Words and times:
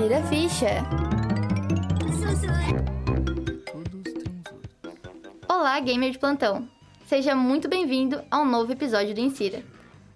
Insira 0.00 0.22
ficha. 0.22 0.66
Olá, 5.46 5.78
gamer 5.80 6.10
de 6.10 6.18
plantão. 6.18 6.66
Seja 7.04 7.34
muito 7.34 7.68
bem-vindo 7.68 8.22
a 8.30 8.40
um 8.40 8.46
novo 8.46 8.72
episódio 8.72 9.14
do 9.14 9.20
Insira. 9.20 9.62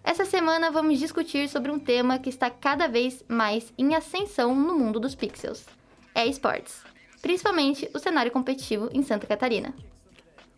Essa 0.03 0.25
semana 0.25 0.71
vamos 0.71 0.99
discutir 0.99 1.51
sobre 1.51 1.71
um 1.71 1.79
tema 1.79 2.19
que 2.19 2.31
está 2.31 2.49
cada 2.49 2.89
vez 2.89 3.23
mais 3.29 3.75
em 3.77 3.95
ascensão 3.95 4.57
no 4.57 4.75
mundo 4.75 4.99
dos 4.99 5.15
pixels: 5.15 5.67
é 6.15 6.25
esportes, 6.25 6.81
principalmente 7.21 7.87
o 7.93 7.99
cenário 7.99 8.33
competitivo 8.33 8.89
em 8.91 9.03
Santa 9.03 9.27
Catarina. 9.27 9.75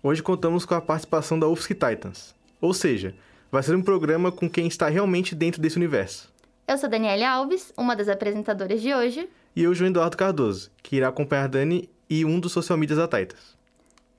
Hoje 0.04 0.22
contamos 0.22 0.64
com 0.64 0.76
a 0.76 0.80
participação 0.80 1.36
da 1.36 1.48
UFSC 1.48 1.74
Titans, 1.74 2.32
ou 2.60 2.72
seja, 2.72 3.12
vai 3.50 3.64
ser 3.64 3.74
um 3.74 3.82
programa 3.82 4.30
com 4.30 4.48
quem 4.48 4.68
está 4.68 4.88
realmente 4.88 5.34
dentro 5.34 5.60
desse 5.60 5.76
universo. 5.78 6.35
Eu 6.68 6.76
sou 6.76 6.90
Daniela 6.90 7.28
Alves, 7.28 7.72
uma 7.76 7.94
das 7.94 8.08
apresentadoras 8.08 8.82
de 8.82 8.92
hoje. 8.92 9.28
E 9.54 9.62
eu, 9.62 9.72
João 9.72 9.88
Eduardo 9.88 10.16
Cardoso, 10.16 10.68
que 10.82 10.96
irá 10.96 11.06
acompanhar 11.06 11.46
Dani 11.46 11.88
e 12.10 12.24
um 12.24 12.40
dos 12.40 12.50
social 12.50 12.76
medias 12.76 12.98
da 12.98 13.06
Titans. 13.06 13.56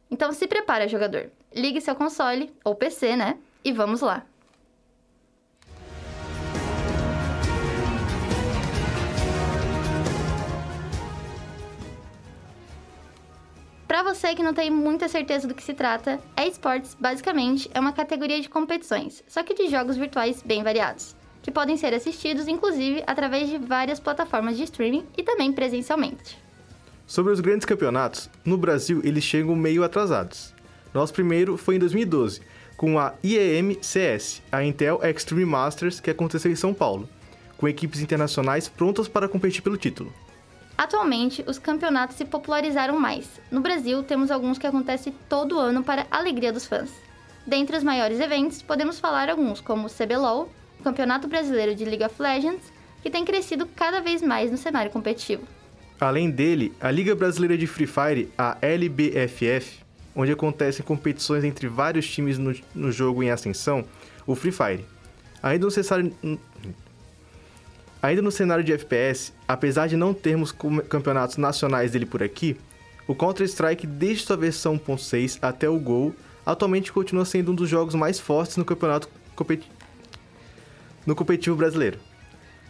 Então 0.09 0.31
se 0.31 0.47
prepara, 0.47 0.87
jogador. 0.87 1.29
Ligue 1.53 1.81
seu 1.81 1.93
console, 1.93 2.49
ou 2.63 2.73
PC, 2.73 3.17
né? 3.17 3.37
E 3.65 3.73
vamos 3.73 3.99
lá. 3.99 4.25
Para 13.85 14.03
você 14.03 14.33
que 14.33 14.43
não 14.43 14.53
tem 14.53 14.71
muita 14.71 15.09
certeza 15.09 15.49
do 15.49 15.53
que 15.53 15.63
se 15.63 15.73
trata, 15.73 16.17
esportes 16.37 16.95
basicamente 16.97 17.69
é 17.73 17.79
uma 17.81 17.91
categoria 17.91 18.39
de 18.39 18.47
competições, 18.47 19.21
só 19.27 19.43
que 19.43 19.53
de 19.53 19.67
jogos 19.67 19.97
virtuais 19.97 20.41
bem 20.41 20.63
variados, 20.63 21.13
que 21.47 21.51
podem 21.51 21.77
ser 21.77 21.93
assistidos 21.93 22.45
inclusive 22.45 23.01
através 23.07 23.47
de 23.47 23.57
várias 23.57 24.01
plataformas 24.01 24.57
de 24.57 24.63
streaming 24.63 25.05
e 25.17 25.23
também 25.23 25.53
presencialmente. 25.53 26.37
Sobre 27.05 27.31
os 27.31 27.39
grandes 27.39 27.63
campeonatos, 27.63 28.29
no 28.43 28.57
Brasil 28.57 28.99
eles 29.01 29.23
chegam 29.23 29.55
meio 29.55 29.81
atrasados. 29.81 30.53
Nosso 30.93 31.13
primeiro 31.13 31.55
foi 31.55 31.77
em 31.77 31.79
2012, 31.79 32.41
com 32.75 32.99
a 32.99 33.13
IEM 33.23 33.77
CS, 33.81 34.41
a 34.51 34.61
Intel 34.61 34.99
Extreme 35.01 35.45
Masters, 35.45 36.01
que 36.01 36.09
aconteceu 36.09 36.51
em 36.51 36.55
São 36.57 36.73
Paulo, 36.73 37.07
com 37.57 37.65
equipes 37.65 38.01
internacionais 38.01 38.67
prontas 38.67 39.07
para 39.07 39.29
competir 39.29 39.61
pelo 39.61 39.77
título. 39.77 40.13
Atualmente, 40.77 41.45
os 41.47 41.57
campeonatos 41.57 42.17
se 42.17 42.25
popularizaram 42.25 42.99
mais. 42.99 43.25
No 43.49 43.61
Brasil, 43.61 44.03
temos 44.03 44.31
alguns 44.31 44.57
que 44.57 44.67
acontecem 44.67 45.15
todo 45.29 45.57
ano 45.57 45.81
para 45.81 46.05
a 46.11 46.17
alegria 46.17 46.51
dos 46.51 46.65
fãs. 46.65 46.91
Dentre 47.45 47.77
os 47.77 47.83
maiores 47.83 48.19
eventos, 48.19 48.61
podemos 48.61 48.99
falar 48.99 49.29
alguns 49.29 49.61
como 49.61 49.87
o 49.87 49.89
CBLOL, 49.89 50.51
o 50.79 50.83
Campeonato 50.83 51.27
Brasileiro 51.27 51.75
de 51.75 51.85
League 51.85 52.03
of 52.03 52.21
Legends, 52.21 52.71
que 53.01 53.09
tem 53.09 53.25
crescido 53.25 53.67
cada 53.75 54.01
vez 54.01 54.21
mais 54.21 54.51
no 54.51 54.57
cenário 54.57 54.91
competitivo. 54.91 55.43
Além 55.99 56.29
dele, 56.29 56.73
a 56.79 56.91
Liga 56.91 57.15
Brasileira 57.15 57.57
de 57.57 57.65
Free 57.65 57.87
Fire, 57.87 58.29
a 58.37 58.57
LBFF, 58.61 59.79
onde 60.15 60.31
acontecem 60.31 60.85
competições 60.85 61.43
entre 61.43 61.67
vários 61.67 62.07
times 62.09 62.37
no, 62.37 62.55
no 62.73 62.91
jogo 62.91 63.23
em 63.23 63.29
ascensão, 63.29 63.83
o 64.25 64.35
Free 64.35 64.51
Fire. 64.51 64.85
Ainda 65.41 65.65
no, 65.65 65.71
cenário, 65.71 66.13
ainda 68.01 68.21
no 68.21 68.31
cenário 68.31 68.63
de 68.63 68.73
FPS, 68.73 69.33
apesar 69.47 69.87
de 69.87 69.95
não 69.95 70.13
termos 70.13 70.51
campeonatos 70.89 71.37
nacionais 71.37 71.91
dele 71.91 72.05
por 72.05 72.21
aqui, 72.21 72.57
o 73.07 73.15
Counter-Strike, 73.15 73.87
desde 73.87 74.25
sua 74.25 74.35
versão 74.35 74.77
1.6 74.77 75.39
até 75.41 75.69
o 75.69 75.79
Gol, 75.79 76.13
atualmente 76.45 76.91
continua 76.91 77.25
sendo 77.25 77.51
um 77.51 77.55
dos 77.55 77.69
jogos 77.69 77.95
mais 77.95 78.19
fortes 78.19 78.57
no 78.57 78.65
campeonato 78.65 79.09
competi 79.35 79.69
no 81.07 81.15
competitivo 81.15 81.55
brasileiro. 81.55 81.97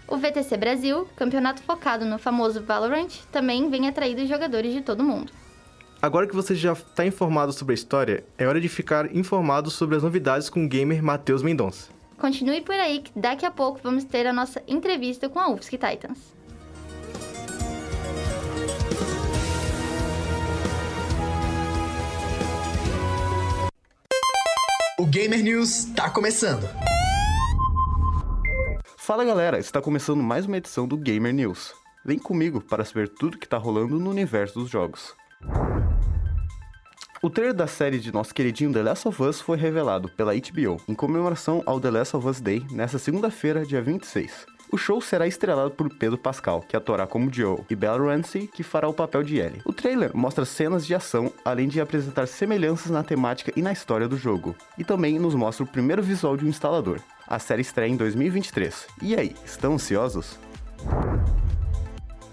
O 0.08 0.16
VTC 0.16 0.56
Brasil, 0.56 1.06
campeonato 1.18 1.62
focado 1.62 2.06
no 2.06 2.18
famoso 2.18 2.64
Valorant, 2.64 3.14
também 3.30 3.70
vem 3.70 3.90
atraindo 3.90 4.26
jogadores 4.26 4.72
de 4.72 4.82
todo 4.82 5.04
mundo. 5.04 5.34
Agora 6.02 6.28
que 6.28 6.36
você 6.36 6.56
já 6.56 6.73
está 6.73 7.06
informado 7.06 7.52
sobre 7.52 7.73
a 7.73 7.76
história, 7.76 8.23
é 8.38 8.48
hora 8.48 8.61
de 8.61 8.70
ficar 8.70 9.14
informado 9.14 9.70
sobre 9.70 9.98
as 9.98 10.04
novidades 10.04 10.50
com 10.50 10.64
o 10.64 10.70
gamer 10.70 11.04
Matheus 11.04 11.42
Mendonça. 11.42 11.89
Continue 12.17 12.61
por 12.61 12.76
aí 12.76 13.00
que 13.00 13.11
daqui 13.16 13.45
a 13.45 13.52
pouco 13.52 13.80
vamos 13.84 14.04
ter 14.04 14.26
a 14.28 14.34
nossa 14.34 14.61
entrevista 14.67 15.28
com 15.28 15.40
a 15.40 15.50
UFSC 15.50 15.78
Titans. 15.78 16.38
O 25.00 25.06
Gamer 25.06 25.44
News 25.44 25.86
está 25.86 26.10
começando. 26.10 26.67
Fala 29.08 29.23
galera, 29.23 29.58
está 29.58 29.82
começando 29.82 30.22
mais 30.22 30.45
uma 30.45 30.58
edição 30.58 30.86
do 30.86 30.98
Gamer 30.98 31.34
News. 31.34 31.73
Vem 32.04 32.20
comigo 32.20 32.60
para 32.60 32.84
saber 32.84 33.08
tudo 33.08 33.38
que 33.38 33.45
está 33.45 33.58
rolando 33.58 33.98
no 33.98 34.10
universo 34.10 34.60
dos 34.60 34.70
jogos. 34.70 35.16
O 37.23 37.30
trailer 37.30 37.54
da 37.54 37.67
série 37.67 38.00
de 38.00 38.12
nosso 38.12 38.36
queridinho 38.36 38.73
The 38.73 38.84
Last 38.84 39.08
of 39.08 39.23
Us 39.23 39.40
foi 39.40 39.56
revelado 39.56 40.10
pela 40.10 40.34
HBO 40.34 40.82
em 40.90 40.94
comemoração 40.94 41.64
ao 41.66 41.80
The 41.80 41.90
Last 41.90 42.17
of 42.17 42.28
Us 42.28 42.42
Day 42.42 42.67
nesta 42.70 43.00
segunda-feira, 43.00 43.66
dia 43.66 43.82
26. 43.82 44.46
O 44.70 44.78
show 44.78 45.00
será 45.00 45.26
estrelado 45.26 45.72
por 45.72 45.90
Pedro 45.90 46.17
Pascal, 46.17 46.60
que 46.60 46.76
atuará 46.76 47.08
como 47.08 47.34
Joe, 47.34 47.60
e 47.70 47.78
Bella 47.78 48.14
Ramsey, 48.14 48.46
que 48.46 48.62
fará 48.62 48.90
o 48.90 48.94
papel 48.94 49.23
de 49.23 49.38
Ellie. 49.38 49.62
O 49.64 49.72
trailer 49.72 50.12
mostra 50.14 50.44
cenas 50.44 50.86
de 50.86 50.94
ação, 50.94 51.32
além 51.46 51.70
de 51.70 51.80
apresentar 51.80 52.28
semelhanças 52.28 52.92
na 52.92 53.04
temática 53.04 53.54
e 53.56 53.62
na 53.62 53.72
história 53.72 54.06
do 54.06 54.17
jogo, 54.17 54.54
e 54.78 54.84
também 54.84 55.17
nos 55.17 55.34
mostra 55.34 55.64
o 55.64 55.67
primeiro 55.67 56.04
visual 56.04 56.36
de 56.36 56.44
um 56.44 56.50
instalador. 56.50 57.00
A 57.30 57.39
série 57.39 57.61
estreia 57.61 57.92
em 57.92 57.98
2023. 57.98 58.88
E 59.02 59.14
aí, 59.14 59.36
estão 59.45 59.73
ansiosos? 59.73 60.39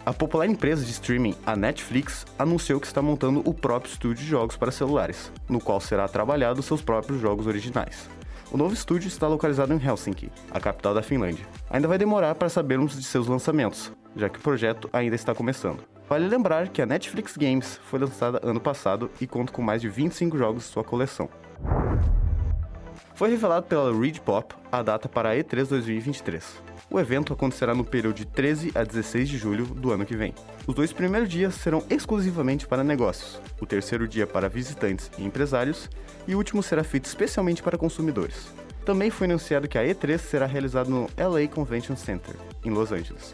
A 0.06 0.12
popular 0.12 0.47
empresa 0.47 0.84
de 0.84 0.93
streaming, 0.93 1.34
a 1.44 1.56
Netflix, 1.56 2.25
anunciou 2.38 2.78
que 2.78 2.87
está 2.87 3.03
montando 3.03 3.43
o 3.44 3.53
próprio 3.53 3.91
estúdio 3.91 4.22
de 4.22 4.31
jogos 4.31 4.56
para 4.56 4.71
celulares, 4.71 5.33
no 5.49 5.59
qual 5.59 5.81
será 5.81 6.06
trabalhado 6.06 6.62
seus 6.62 6.81
próprios 6.81 7.21
jogos 7.21 7.49
originais. 7.49 8.09
O 8.53 8.56
novo 8.56 8.72
estúdio 8.72 9.09
está 9.09 9.27
localizado 9.27 9.75
em 9.75 9.84
Helsinki, 9.84 10.31
a 10.53 10.60
capital 10.60 10.94
da 10.94 11.03
Finlândia. 11.03 11.44
Ainda 11.69 11.88
vai 11.88 11.99
demorar 11.99 12.37
para 12.37 12.49
sabermos 12.49 12.97
de 12.97 13.03
seus 13.03 13.27
lançamentos, 13.27 13.91
já 14.15 14.28
que 14.28 14.38
o 14.38 14.43
projeto 14.43 14.88
ainda 14.93 15.16
está 15.16 15.34
começando. 15.34 15.83
Vale 16.09 16.28
lembrar 16.28 16.69
que 16.69 16.81
a 16.81 16.87
Netflix 16.87 17.37
Games 17.37 17.81
foi 17.91 17.99
lançada 17.99 18.38
ano 18.44 18.60
passado 18.60 19.10
e 19.21 19.27
conta 19.27 19.53
com 19.53 19.60
mais 19.60 19.83
de 19.83 19.88
25 19.88 20.38
jogos 20.38 20.69
em 20.69 20.72
sua 20.72 20.84
coleção. 20.84 21.28
Foi 23.15 23.31
revelado 23.31 23.67
pela 23.67 23.97
Reed 23.97 24.19
Pop 24.19 24.57
a 24.73 24.83
data 24.83 25.09
para 25.09 25.31
a 25.31 25.37
E3 25.37 25.69
2023. 25.69 26.45
O 26.91 26.99
evento 26.99 27.33
acontecerá 27.33 27.73
no 27.73 27.85
período 27.85 28.17
de 28.17 28.25
13 28.25 28.73
a 28.75 28.83
16 28.83 29.29
de 29.29 29.39
julho 29.39 29.67
do 29.67 29.93
ano 29.93 30.05
que 30.05 30.17
vem. 30.17 30.35
Os 30.67 30.75
dois 30.75 30.93
primeiros 30.93 31.29
dias 31.29 31.55
serão 31.55 31.85
exclusivamente 31.89 32.67
para 32.67 32.83
negócios, 32.83 33.41
o 33.61 33.67
terceiro 33.67 34.09
dia 34.09 34.27
para 34.27 34.49
visitantes 34.49 35.13
e 35.17 35.25
empresários, 35.25 35.89
e 36.27 36.35
o 36.35 36.39
último 36.39 36.61
será 36.61 36.83
feito 36.83 37.05
especialmente 37.05 37.63
para 37.63 37.79
consumidores. 37.79 38.53
Também 38.85 39.11
foi 39.11 39.29
anunciado 39.29 39.69
que 39.69 39.79
a 39.79 39.85
E3 39.85 40.19
será 40.19 40.47
realizada 40.47 40.91
no 40.91 41.09
LA 41.17 41.47
Convention 41.49 41.95
Center, 41.95 42.35
em 42.65 42.71
Los 42.71 42.91
Angeles, 42.91 43.33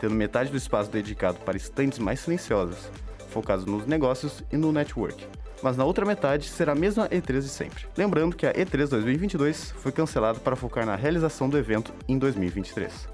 tendo 0.00 0.14
metade 0.14 0.50
do 0.50 0.56
espaço 0.56 0.90
dedicado 0.90 1.38
para 1.38 1.56
estantes 1.56 2.00
mais 2.00 2.18
silenciosas, 2.18 2.90
focados 3.28 3.64
nos 3.64 3.86
negócios 3.86 4.42
e 4.50 4.56
no 4.56 4.72
network. 4.72 5.24
Mas 5.62 5.76
na 5.76 5.84
outra 5.84 6.06
metade 6.06 6.48
será 6.48 6.72
a 6.72 6.76
mesma 6.76 7.08
E3 7.08 7.40
de 7.40 7.48
sempre. 7.48 7.86
Lembrando 7.96 8.36
que 8.36 8.46
a 8.46 8.52
E3 8.52 8.88
2022 8.88 9.72
foi 9.72 9.92
cancelada 9.92 10.40
para 10.40 10.56
focar 10.56 10.86
na 10.86 10.96
realização 10.96 11.48
do 11.48 11.58
evento 11.58 11.92
em 12.08 12.18
2023 12.18 13.08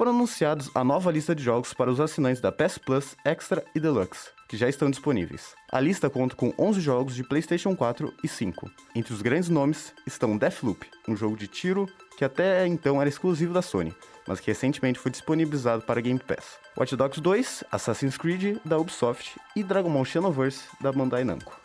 foram 0.00 0.12
anunciados 0.12 0.70
a 0.74 0.82
nova 0.82 1.12
lista 1.12 1.34
de 1.34 1.42
jogos 1.42 1.74
para 1.74 1.90
os 1.90 2.00
assinantes 2.00 2.40
da 2.40 2.50
PS 2.50 2.78
Plus 2.78 3.14
Extra 3.22 3.62
e 3.74 3.78
Deluxe, 3.78 4.30
que 4.48 4.56
já 4.56 4.66
estão 4.66 4.88
disponíveis. 4.88 5.54
A 5.70 5.78
lista 5.78 6.08
conta 6.08 6.34
com 6.34 6.54
11 6.58 6.80
jogos 6.80 7.14
de 7.14 7.22
PlayStation 7.22 7.76
4 7.76 8.10
e 8.24 8.26
5. 8.26 8.70
Entre 8.94 9.12
os 9.12 9.20
grandes 9.20 9.50
nomes 9.50 9.92
estão 10.06 10.38
Deathloop, 10.38 10.86
um 11.06 11.14
jogo 11.14 11.36
de 11.36 11.46
tiro 11.46 11.86
que 12.20 12.24
até 12.26 12.66
então 12.66 13.00
era 13.00 13.08
exclusivo 13.08 13.54
da 13.54 13.62
Sony, 13.62 13.94
mas 14.28 14.40
que 14.40 14.50
recentemente 14.50 14.98
foi 14.98 15.10
disponibilizado 15.10 15.80
para 15.80 16.02
Game 16.02 16.20
Pass. 16.20 16.58
Watch 16.76 16.94
Dogs 16.94 17.18
2, 17.18 17.64
Assassin's 17.72 18.18
Creed 18.18 18.58
da 18.62 18.76
Ubisoft 18.76 19.40
e 19.56 19.62
Dragon 19.62 19.90
Ball 19.90 20.04
Xenoverse 20.04 20.64
da 20.82 20.92
Bandai 20.92 21.24
Namco. 21.24 21.58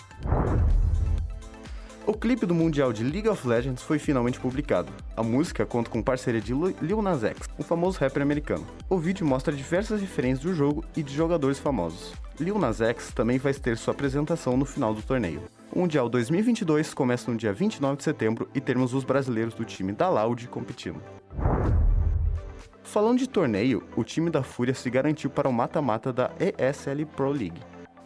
O 2.08 2.14
clipe 2.14 2.46
do 2.46 2.56
Mundial 2.56 2.94
de 2.94 3.04
League 3.04 3.28
of 3.28 3.46
Legends 3.46 3.84
foi 3.84 4.00
finalmente 4.00 4.40
publicado. 4.40 4.94
A 5.18 5.22
música 5.22 5.66
conta 5.66 5.90
com 5.90 6.02
parceria 6.02 6.40
de 6.40 6.54
Lil 6.82 7.02
Nas 7.02 7.26
X, 7.26 7.50
um 7.60 7.64
famoso 7.64 8.00
rapper 8.00 8.24
americano. 8.24 8.66
O 8.90 8.98
vídeo 8.98 9.28
mostra 9.28 9.54
diversas 9.54 10.00
referências 10.00 10.46
do 10.46 10.56
jogo 10.56 10.86
e 10.96 11.04
de 11.04 11.14
jogadores 11.14 11.60
famosos. 11.60 12.14
Lil 12.40 12.58
Nas 12.58 12.80
X 12.80 13.12
também 13.14 13.38
vai 13.38 13.54
ter 13.54 13.76
sua 13.76 13.94
apresentação 13.94 14.56
no 14.56 14.64
final 14.64 14.94
do 14.94 15.02
torneio. 15.02 15.42
O 15.72 15.80
Mundial 15.80 16.08
2022 16.08 16.94
começa 16.94 17.30
no 17.30 17.38
dia 17.38 17.52
29 17.52 17.98
de 17.98 18.04
setembro 18.04 18.50
e 18.54 18.62
teremos 18.62 18.94
os 18.94 19.04
brasileiros 19.04 19.54
do 19.54 19.66
time 19.66 19.92
da 19.92 20.10
Loud 20.10 20.48
competindo. 20.48 21.02
Falando 22.84 23.20
de 23.20 23.28
torneio, 23.28 23.84
o 23.96 24.04
time 24.04 24.30
da 24.30 24.44
Fúria 24.44 24.74
se 24.74 24.90
garantiu 24.90 25.30
para 25.30 25.50
o 25.50 25.54
mata-mata 25.54 26.14
da 26.14 26.32
ESL 26.40 27.06
Pro 27.16 27.32
League. 27.32 27.62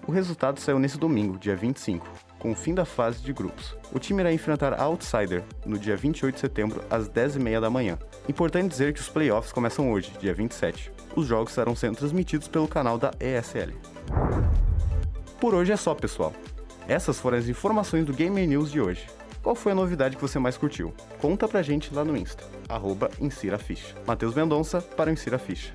O 0.08 0.12
resultado 0.12 0.60
saiu 0.60 0.80
nesse 0.80 0.98
domingo, 0.98 1.38
dia 1.38 1.56
25. 1.56 2.08
com 2.40 2.52
o 2.52 2.56
fim 2.56 2.74
da 2.74 2.86
fase 2.86 3.22
de 3.22 3.34
grupos. 3.34 3.76
O 3.92 4.00
time 4.00 4.22
irá 4.22 4.32
enfrentar 4.32 4.74
a 4.74 4.82
Outsider 4.84 5.44
no 5.66 5.78
dia 5.78 5.96
28 5.96 6.34
de 6.34 6.40
setembro, 6.40 6.82
às 6.90 7.08
10h30 7.10 7.60
da 7.60 7.70
manhã. 7.70 8.00
Importante 8.28 8.72
dizer 8.72 8.94
que 8.94 9.02
os 9.02 9.10
playoffs 9.10 9.52
começam 9.52 9.92
hoje, 9.92 10.12
dia 10.20 10.34
27. 10.34 10.92
Os 11.16 11.28
jogos 11.28 11.52
estarão 11.52 11.76
sendo 11.76 11.98
transmitidos 11.98 12.48
pelo 12.48 12.68
canal 12.68 12.98
da 12.98 13.12
ESL. 13.20 13.74
Por 15.40 15.54
hoje 15.54 15.74
é 15.74 15.78
só, 15.78 15.94
pessoal. 15.94 16.34
Essas 16.90 17.20
foram 17.20 17.38
as 17.38 17.48
informações 17.48 18.04
do 18.04 18.12
Gamer 18.12 18.48
News 18.48 18.72
de 18.72 18.82
hoje. 18.82 19.06
Qual 19.44 19.54
foi 19.54 19.74
a 19.74 19.76
novidade 19.76 20.16
que 20.16 20.22
você 20.24 20.40
mais 20.40 20.58
curtiu? 20.58 20.92
Conta 21.20 21.48
pra 21.48 21.62
gente 21.62 21.94
lá 21.94 22.04
no 22.04 22.18
Insta, 22.18 22.44
arroba 22.68 23.12
InsiraFicha. 23.22 23.96
Matheus 24.08 24.34
Mendonça 24.34 24.82
para 24.82 25.12
o 25.12 25.14
Insira 25.14 25.38
Ficha. 25.38 25.72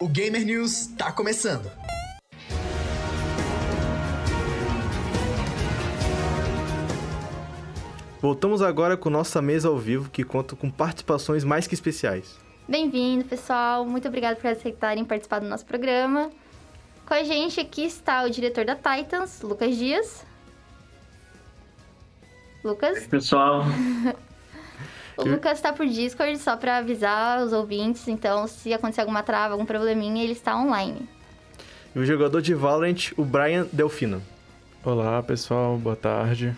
O 0.00 0.08
Gamer 0.08 0.44
News 0.44 0.88
tá 0.98 1.12
começando. 1.12 1.70
Voltamos 8.20 8.60
agora 8.60 8.96
com 8.96 9.08
nossa 9.08 9.40
mesa 9.40 9.68
ao 9.68 9.78
vivo, 9.78 10.10
que 10.10 10.24
conta 10.24 10.56
com 10.56 10.68
participações 10.68 11.44
mais 11.44 11.68
que 11.68 11.74
especiais. 11.74 12.40
Bem-vindo, 12.68 13.24
pessoal. 13.24 13.86
Muito 13.86 14.08
obrigado 14.08 14.38
por 14.38 14.48
aceitarem 14.48 15.04
participar 15.04 15.38
do 15.38 15.46
nosso 15.46 15.64
programa. 15.64 16.28
Com 17.06 17.14
a 17.14 17.22
gente 17.22 17.60
aqui 17.60 17.84
está 17.84 18.24
o 18.24 18.30
diretor 18.30 18.64
da 18.64 18.74
Titans, 18.74 19.40
Lucas 19.42 19.76
Dias. 19.76 20.26
Lucas? 22.64 23.06
Pessoal, 23.06 23.62
O 25.16 25.24
Lucas 25.24 25.52
está 25.52 25.72
por 25.72 25.86
Discord 25.86 26.36
só 26.38 26.56
para 26.56 26.76
avisar 26.76 27.42
os 27.42 27.52
ouvintes, 27.52 28.06
então 28.06 28.46
se 28.46 28.74
acontecer 28.74 29.00
alguma 29.00 29.22
trava, 29.22 29.54
algum 29.54 29.64
probleminha, 29.64 30.22
ele 30.22 30.32
está 30.32 30.54
online. 30.54 31.08
E 31.94 31.98
o 31.98 32.04
jogador 32.04 32.42
de 32.42 32.52
Valorant, 32.52 33.12
o 33.16 33.24
Brian 33.24 33.66
Delfino. 33.72 34.22
Olá 34.84 35.22
pessoal, 35.22 35.78
boa 35.78 35.96
tarde. 35.96 36.54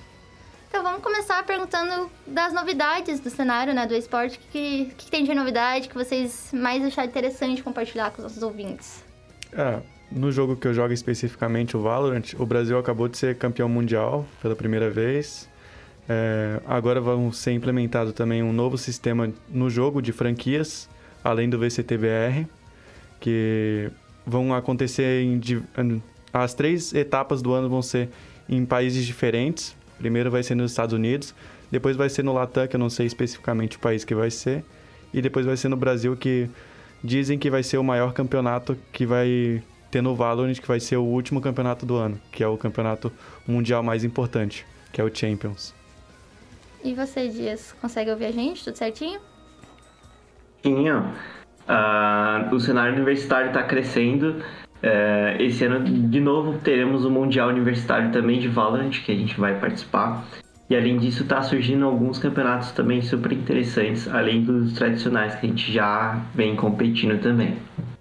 Então 0.69 0.83
vamos 0.83 1.03
começar 1.03 1.45
perguntando 1.45 2.11
das 2.27 2.53
novidades 2.53 3.21
do 3.21 3.31
cenário, 3.31 3.73
né, 3.73 3.87
do 3.87 3.95
esporte. 3.95 4.37
O 4.37 4.41
que, 4.41 4.87
que, 4.87 4.95
que 4.97 5.11
tem 5.11 5.23
de 5.23 5.33
novidade 5.33 5.89
que 5.89 5.95
vocês 5.95 6.51
mais 6.53 6.85
acharam 6.85 7.09
interessante 7.09 7.63
compartilhar 7.63 8.11
com 8.11 8.19
os 8.19 8.25
nossos 8.25 8.43
ouvintes? 8.43 9.05
É, 9.53 9.81
no 10.11 10.33
jogo 10.33 10.57
que 10.57 10.67
eu 10.67 10.75
jogo 10.75 10.93
especificamente, 10.93 11.77
o 11.77 11.81
Valorant, 11.81 12.35
o 12.39 12.47
Brasil 12.47 12.79
acabou 12.79 13.09
de 13.09 13.19
ser 13.19 13.37
campeão 13.37 13.69
mundial 13.69 14.27
pela 14.41 14.57
primeira 14.57 14.89
vez. 14.91 15.49
É, 16.09 16.61
agora 16.67 17.01
vão 17.01 17.31
ser 17.31 17.53
implementado 17.53 18.13
também 18.13 18.43
um 18.43 18.53
novo 18.53 18.79
sistema 18.79 19.31
no 19.49 19.69
jogo 19.69 20.01
de 20.01 20.11
franquias, 20.11 20.89
além 21.23 21.51
do 21.51 21.59
VCTBR, 21.59 22.47
que 23.21 23.91
vão 24.27 24.55
acontecer 24.55 25.23
em 25.23 25.41
as 26.33 26.55
três 26.55 26.95
etapas 26.95 27.43
do 27.43 27.53
ano 27.53 27.69
vão 27.69 27.83
ser 27.83 28.09
em 28.49 28.65
países 28.65 29.05
diferentes. 29.05 29.77
Primeiro 29.99 30.31
vai 30.31 30.43
ser 30.43 30.55
nos 30.55 30.71
Estados 30.71 30.95
Unidos, 30.95 31.35
depois 31.71 31.97
vai 31.97 32.09
ser 32.09 32.23
no 32.23 32.33
Latam, 32.33 32.67
que 32.67 32.77
eu 32.77 32.81
não 32.81 32.89
sei 32.89 33.07
especificamente 33.07 33.77
o 33.77 33.81
país 33.81 34.05
que 34.05 34.15
vai 34.15 34.31
ser, 34.31 34.65
e 35.13 35.21
depois 35.21 35.45
vai 35.45 35.57
ser 35.57 35.69
no 35.69 35.77
Brasil, 35.77 36.17
que 36.17 36.49
dizem 37.03 37.39
que 37.39 37.51
vai 37.51 37.63
ser 37.63 37.79
o 37.79 37.85
maior 37.85 38.13
campeonato 38.13 38.77
que 38.93 39.05
vai 39.05 39.63
ter 39.91 40.03
no 40.03 40.15
Valorant, 40.15 40.55
que 40.55 40.69
vai 40.69 40.81
ser 40.81 40.97
o 40.97 41.05
último 41.05 41.41
campeonato 41.41 41.87
do 41.87 41.97
ano, 41.97 42.21
que 42.33 42.43
é 42.43 42.49
o 42.49 42.57
campeonato 42.57 43.13
mundial 43.47 43.83
mais 43.83 44.05
importante, 44.05 44.67
que 44.93 45.01
é 45.01 45.05
o 45.05 45.15
Champions. 45.15 45.75
E 46.85 46.95
você, 46.95 47.29
Dias, 47.29 47.75
consegue 47.81 48.11
ouvir 48.11 48.27
a 48.27 48.33
gente? 48.33 48.65
Tudo 48.65 48.77
certinho? 48.77 49.21
tinha. 50.63 51.13
Ah, 51.67 52.49
o 52.53 52.59
cenário 52.59 52.95
universitário 52.95 53.49
está 53.49 53.63
crescendo. 53.63 54.43
É, 54.83 55.37
esse 55.41 55.65
ano, 55.65 55.85
de 55.85 56.21
novo, 56.21 56.59
teremos 56.59 57.05
o 57.05 57.11
Mundial 57.11 57.49
Universitário 57.49 58.13
também 58.13 58.39
de 58.39 58.49
Valorant, 58.49 58.91
que 58.91 59.13
a 59.13 59.15
gente 59.15 59.39
vai 59.39 59.59
participar. 59.59 60.25
E 60.71 60.77
além 60.77 60.99
disso, 60.99 61.25
tá 61.25 61.43
surgindo 61.43 61.85
alguns 61.85 62.19
campeonatos 62.19 62.73
também 62.73 63.01
super 63.01 63.33
interessantes, 63.33 64.07
além 64.07 64.45
dos 64.45 64.75
tradicionais 64.75 65.35
que 65.35 65.47
a 65.47 65.49
gente 65.49 65.73
já 65.73 66.23
vem 66.35 66.55
competindo 66.55 67.21
também. 67.21 67.57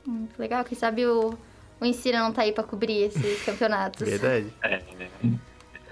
Hum, 0.08 0.28
que 0.34 0.42
legal, 0.42 0.64
quem 0.66 0.78
sabe 0.78 1.06
o, 1.06 1.34
o 1.80 1.86
Insira 1.86 2.20
não 2.20 2.32
tá 2.32 2.44
aí 2.44 2.52
pra 2.52 2.64
cobrir 2.64 3.04
esses 3.04 3.44
campeonatos. 3.46 4.08
Verdade. 4.08 4.48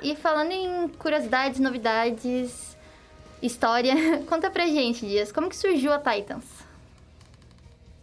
E 0.01 0.15
falando 0.15 0.51
em 0.51 0.87
curiosidades, 0.89 1.59
novidades, 1.59 2.77
história, 3.41 3.93
conta 4.27 4.49
pra 4.49 4.65
gente, 4.67 5.05
Dias, 5.05 5.31
como 5.31 5.49
que 5.49 5.55
surgiu 5.55 5.93
a 5.93 5.99
Titans? 5.99 6.65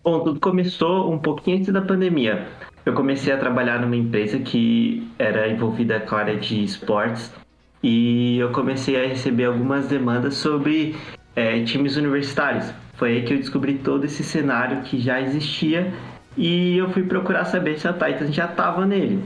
Bom, 0.04 0.20
tudo 0.24 0.40
começou 0.40 1.12
um 1.12 1.18
pouquinho 1.18 1.58
antes 1.58 1.72
da 1.72 1.80
pandemia. 1.80 2.48
Eu 2.84 2.94
comecei 2.94 3.32
a 3.32 3.38
trabalhar 3.38 3.80
numa 3.80 3.94
empresa 3.94 4.38
que 4.40 5.08
era 5.16 5.48
envolvida 5.48 6.00
com 6.00 6.16
a 6.16 6.18
área 6.18 6.36
de 6.36 6.64
esportes 6.64 7.32
e 7.80 8.38
eu 8.38 8.50
comecei 8.50 8.96
a 8.96 9.06
receber 9.06 9.44
algumas 9.44 9.86
demandas 9.86 10.34
sobre 10.34 10.96
eh, 11.36 11.62
times 11.62 11.96
universitários. 11.96 12.72
Foi 12.94 13.12
aí 13.12 13.22
que 13.22 13.32
eu 13.32 13.38
descobri 13.38 13.78
todo 13.78 14.04
esse 14.04 14.24
cenário 14.24 14.82
que 14.82 15.00
já 15.00 15.20
existia 15.20 15.92
e 16.36 16.78
eu 16.78 16.90
fui 16.90 17.02
procurar 17.02 17.44
saber 17.44 17.78
se 17.78 17.86
a 17.86 17.92
Titans 17.92 18.34
já 18.34 18.46
estava 18.46 18.86
nele. 18.86 19.22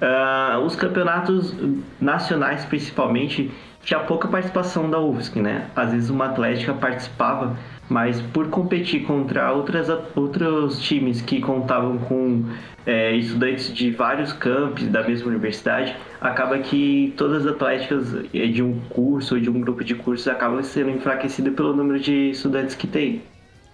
Ah, 0.00 0.60
os 0.64 0.74
campeonatos 0.74 1.54
nacionais, 2.00 2.64
principalmente, 2.64 3.50
tinha 3.82 4.00
pouca 4.00 4.28
participação 4.28 4.90
da 4.90 4.98
UFSC, 4.98 5.40
né? 5.40 5.66
Às 5.74 5.92
vezes 5.92 6.10
uma 6.10 6.26
atlética 6.26 6.72
participava, 6.72 7.56
mas 7.88 8.20
por 8.20 8.48
competir 8.48 9.04
contra 9.04 9.52
outras, 9.52 9.88
outros 10.14 10.80
times 10.80 11.20
que 11.20 11.40
contavam 11.40 11.98
com 11.98 12.44
é, 12.86 13.12
estudantes 13.14 13.72
de 13.72 13.90
vários 13.90 14.32
campos 14.32 14.86
da 14.86 15.02
mesma 15.02 15.28
universidade, 15.28 15.94
acaba 16.20 16.58
que 16.58 17.12
todas 17.16 17.46
as 17.46 17.52
atléticas 17.52 18.14
é, 18.34 18.46
de 18.46 18.62
um 18.62 18.80
curso 18.90 19.34
ou 19.34 19.40
de 19.40 19.50
um 19.50 19.60
grupo 19.60 19.84
de 19.84 19.94
cursos 19.94 20.28
acabam 20.28 20.62
sendo 20.62 20.90
enfraquecidas 20.90 21.54
pelo 21.54 21.74
número 21.74 21.98
de 22.00 22.30
estudantes 22.30 22.74
que 22.74 22.86
tem. 22.86 23.22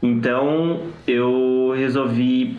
Então 0.03 0.83
eu 1.07 1.73
resolvi 1.77 2.57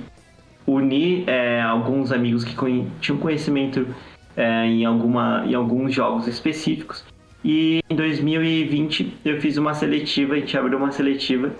unir 0.66 1.24
é, 1.28 1.62
alguns 1.62 2.12
amigos 2.12 2.44
que 2.44 2.56
conhe- 2.56 2.88
tinham 3.00 3.18
conhecimento 3.18 3.88
é, 4.36 4.66
em, 4.66 4.86
alguma, 4.86 5.44
em 5.48 5.54
alguns 5.56 5.94
jogos 5.94 6.28
específicos. 6.28 7.04
E 7.44 7.80
em 7.90 7.96
2020 7.96 9.14
eu 9.24 9.40
fiz 9.40 9.58
uma 9.58 9.74
seletiva, 9.74 10.34
a 10.34 10.40
gente 10.40 10.58
abriu 10.58 10.78
uma 10.78 10.92
seletiva 10.92 11.52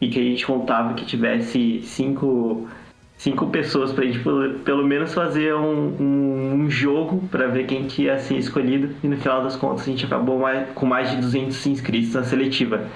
e 0.00 0.08
que 0.08 0.18
a 0.18 0.22
gente 0.22 0.46
contava 0.46 0.94
que 0.94 1.04
tivesse 1.04 1.80
cinco, 1.82 2.68
cinco 3.16 3.46
pessoas 3.48 3.92
para 3.92 4.04
a 4.04 4.06
gente 4.06 4.20
pelo, 4.64 4.86
menos 4.86 5.14
fazer 5.14 5.54
um, 5.54 5.96
um, 6.00 6.52
um 6.54 6.70
jogo 6.70 7.26
para 7.30 7.46
ver 7.48 7.66
quem 7.66 7.84
que 7.84 8.02
ia 8.02 8.18
ser 8.18 8.36
escolhido. 8.36 8.90
E 9.02 9.08
no 9.08 9.16
final 9.16 9.42
das 9.42 9.56
contas 9.56 9.82
a 9.82 9.90
gente 9.90 10.04
acabou 10.04 10.38
mais- 10.38 10.68
com 10.74 10.86
mais 10.86 11.10
de 11.10 11.16
200 11.16 11.66
inscritos 11.66 12.14
na 12.14 12.22
seletiva. 12.22 12.86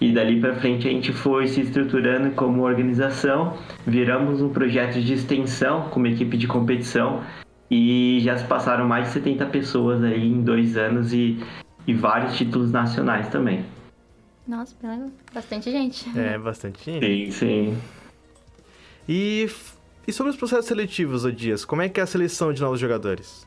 E 0.00 0.12
dali 0.12 0.40
para 0.40 0.54
frente 0.56 0.86
a 0.86 0.90
gente 0.90 1.12
foi 1.12 1.46
se 1.46 1.62
estruturando 1.62 2.30
como 2.32 2.62
organização, 2.62 3.56
viramos 3.86 4.42
um 4.42 4.50
projeto 4.50 5.00
de 5.00 5.14
extensão 5.14 5.88
com 5.88 5.98
uma 5.98 6.08
equipe 6.08 6.36
de 6.36 6.46
competição 6.46 7.22
e 7.70 8.20
já 8.20 8.36
se 8.36 8.44
passaram 8.44 8.86
mais 8.86 9.06
de 9.06 9.14
70 9.14 9.46
pessoas 9.46 10.04
aí 10.04 10.26
em 10.26 10.42
dois 10.42 10.76
anos 10.76 11.12
e, 11.12 11.38
e 11.86 11.94
vários 11.94 12.36
títulos 12.36 12.70
nacionais 12.70 13.28
também. 13.28 13.64
Nossa, 14.46 14.76
bastante 15.32 15.70
gente. 15.70 16.06
É, 16.16 16.38
bastante 16.38 16.84
gente. 16.84 17.32
Sim, 17.32 17.32
sim. 17.32 17.78
E, 19.08 19.48
e 20.06 20.12
sobre 20.12 20.30
os 20.30 20.36
processos 20.36 20.66
seletivos, 20.66 21.24
ô 21.24 21.32
Dias, 21.32 21.64
como 21.64 21.82
é 21.82 21.88
que 21.88 21.98
é 21.98 22.02
a 22.02 22.06
seleção 22.06 22.52
de 22.52 22.60
novos 22.60 22.78
jogadores? 22.78 23.45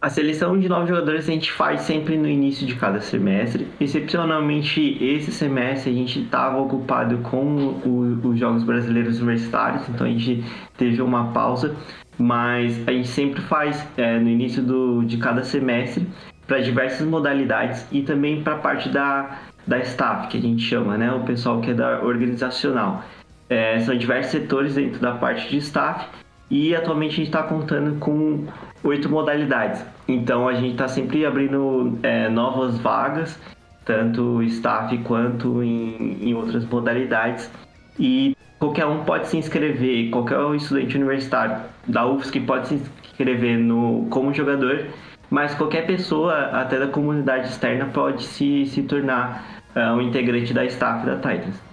A 0.00 0.08
seleção 0.08 0.56
de 0.56 0.68
novos 0.68 0.88
jogadores 0.88 1.28
a 1.28 1.32
gente 1.32 1.50
faz 1.50 1.80
sempre 1.80 2.16
no 2.16 2.28
início 2.28 2.64
de 2.64 2.76
cada 2.76 3.00
semestre. 3.00 3.66
Excepcionalmente, 3.80 4.96
esse 5.02 5.32
semestre 5.32 5.90
a 5.90 5.94
gente 5.94 6.20
estava 6.22 6.56
ocupado 6.58 7.18
com 7.18 7.44
o- 7.84 8.20
os 8.28 8.38
Jogos 8.38 8.62
Brasileiros 8.62 9.20
Universitários, 9.20 9.88
então 9.88 10.06
a 10.06 10.10
gente 10.10 10.44
teve 10.76 11.02
uma 11.02 11.32
pausa. 11.32 11.74
Mas 12.16 12.80
a 12.86 12.92
gente 12.92 13.08
sempre 13.08 13.40
faz 13.42 13.84
é, 13.96 14.18
no 14.20 14.28
início 14.28 14.62
do, 14.62 15.02
de 15.04 15.16
cada 15.18 15.42
semestre 15.42 16.06
para 16.46 16.60
diversas 16.60 17.06
modalidades 17.06 17.86
e 17.92 18.02
também 18.02 18.42
para 18.42 18.54
a 18.54 18.58
parte 18.58 18.88
da, 18.88 19.38
da 19.66 19.78
staff, 19.80 20.28
que 20.28 20.38
a 20.38 20.40
gente 20.40 20.62
chama, 20.62 20.96
né? 20.96 21.12
O 21.12 21.20
pessoal 21.20 21.60
que 21.60 21.70
é 21.70 21.74
da 21.74 22.02
organizacional. 22.02 23.04
É, 23.50 23.78
são 23.80 23.96
diversos 23.96 24.30
setores 24.32 24.74
dentro 24.74 25.00
da 25.00 25.12
parte 25.12 25.48
de 25.48 25.56
staff 25.58 26.06
e 26.50 26.74
atualmente 26.74 27.12
a 27.12 27.16
gente 27.16 27.26
está 27.26 27.42
contando 27.42 27.98
com 27.98 28.46
oito 28.82 29.08
modalidades. 29.08 29.84
Então 30.06 30.48
a 30.48 30.54
gente 30.54 30.72
está 30.72 30.88
sempre 30.88 31.26
abrindo 31.26 31.98
é, 32.02 32.28
novas 32.28 32.78
vagas, 32.78 33.38
tanto 33.84 34.42
staff 34.44 34.96
quanto 34.98 35.62
em, 35.62 36.18
em 36.22 36.34
outras 36.34 36.64
modalidades. 36.64 37.50
E 37.98 38.36
qualquer 38.58 38.86
um 38.86 39.04
pode 39.04 39.28
se 39.28 39.36
inscrever, 39.36 40.10
qualquer 40.10 40.38
estudante 40.54 40.96
universitário 40.96 41.62
da 41.86 42.06
UFSC 42.06 42.40
pode 42.40 42.68
se 42.68 42.74
inscrever 42.74 43.58
no, 43.58 44.06
como 44.08 44.32
jogador, 44.32 44.86
mas 45.30 45.54
qualquer 45.54 45.86
pessoa, 45.86 46.34
até 46.52 46.78
da 46.78 46.86
comunidade 46.86 47.48
externa, 47.48 47.86
pode 47.86 48.22
se, 48.22 48.64
se 48.66 48.82
tornar 48.82 49.62
ah, 49.74 49.94
um 49.94 50.00
integrante 50.00 50.54
da 50.54 50.64
staff 50.64 51.04
da 51.04 51.16
Titans. 51.16 51.67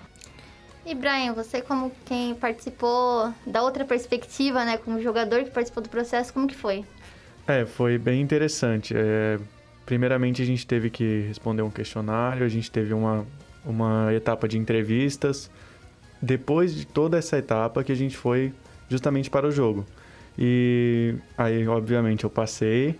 E 0.85 0.93
Brian, 0.93 1.33
você 1.33 1.61
como 1.61 1.91
quem 2.05 2.35
participou 2.35 3.33
da 3.45 3.63
outra 3.63 3.83
perspectiva, 3.83 4.63
né, 4.63 4.77
como 4.77 5.01
jogador 5.01 5.43
que 5.43 5.49
participou 5.49 5.81
do 5.81 5.89
processo, 5.89 6.31
como 6.31 6.47
que 6.47 6.55
foi? 6.55 6.85
É, 7.47 7.65
foi 7.65 7.97
bem 7.97 8.21
interessante. 8.21 8.93
É, 8.95 9.39
primeiramente, 9.85 10.41
a 10.41 10.45
gente 10.45 10.65
teve 10.65 10.91
que 10.91 11.21
responder 11.27 11.63
um 11.63 11.71
questionário, 11.71 12.45
a 12.45 12.49
gente 12.49 12.69
teve 12.69 12.93
uma, 12.93 13.25
uma 13.65 14.13
etapa 14.13 14.47
de 14.47 14.59
entrevistas. 14.59 15.49
Depois 16.21 16.73
de 16.73 16.85
toda 16.85 17.17
essa 17.17 17.37
etapa 17.37 17.83
que 17.83 17.91
a 17.91 17.95
gente 17.95 18.15
foi 18.15 18.53
justamente 18.87 19.29
para 19.29 19.47
o 19.47 19.51
jogo. 19.51 19.85
E 20.37 21.15
aí, 21.37 21.67
obviamente, 21.67 22.25
eu 22.25 22.29
passei. 22.29 22.99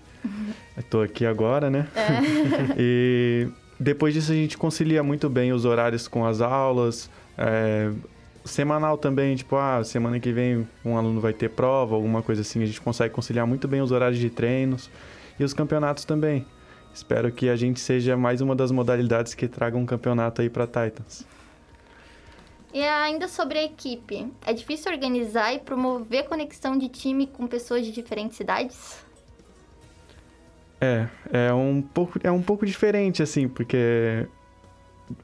Estou 0.77 1.04
aqui 1.04 1.25
agora, 1.25 1.70
né? 1.70 1.88
É. 1.96 2.75
e 2.77 3.48
depois 3.80 4.13
disso 4.13 4.32
a 4.32 4.36
gente 4.36 4.58
concilia 4.58 5.04
muito 5.04 5.30
bem 5.30 5.54
os 5.54 5.65
horários 5.65 6.08
com 6.08 6.25
as 6.25 6.42
aulas. 6.42 7.10
É, 7.38 7.92
semanal 8.46 8.98
também, 8.98 9.36
tipo, 9.36 9.56
ah, 9.56 9.84
semana 9.84 10.20
que 10.20 10.32
vem 10.32 10.68
um 10.84 10.98
aluno 10.98 11.20
vai 11.20 11.34
ter 11.34 11.50
prova, 11.50 11.96
alguma 11.96 12.22
coisa 12.22 12.42
assim. 12.42 12.62
A 12.62 12.65
gente 12.65 12.82
consegue 12.82 13.13
conciliar 13.13 13.46
muito 13.46 13.68
bem 13.68 13.82
os 13.82 13.92
horários 13.92 14.20
de 14.20 14.30
treinos 14.30 14.89
e 15.39 15.44
os 15.44 15.54
campeonatos 15.54 16.06
também. 16.06 16.46
Espero 16.94 17.32
que 17.32 17.50
a 17.50 17.56
gente 17.56 17.80
seja 17.80 18.15
mais 18.15 18.39
uma 18.39 18.56
das 18.56 18.72
modalidades 18.72 19.34
que 19.34 19.48
traga 19.48 19.75
um 19.77 19.86
campeonato 19.86 20.42
aí 20.42 20.50
para 20.50 20.65
Titans. 20.65 21.25
E 22.74 22.84
ainda 22.84 23.27
sobre 23.27 23.58
a 23.58 23.63
equipe, 23.63 24.32
é 24.46 24.54
difícil 24.54 24.92
organizar 24.92 25.54
e 25.54 25.60
promover 25.60 26.25
conexão 26.25 26.77
de 26.77 26.89
time 26.89 27.27
com 27.27 27.48
pessoas 27.48 27.86
de 27.86 27.92
diferentes 27.92 28.38
cidades? 28.38 29.04
É, 30.80 31.08
é 31.32 31.54
um 31.54 31.82
pouco, 31.82 32.20
é 32.22 32.30
um 32.30 32.42
pouco 32.42 32.65
diferente 32.65 33.24
assim, 33.24 33.48
porque 33.48 34.27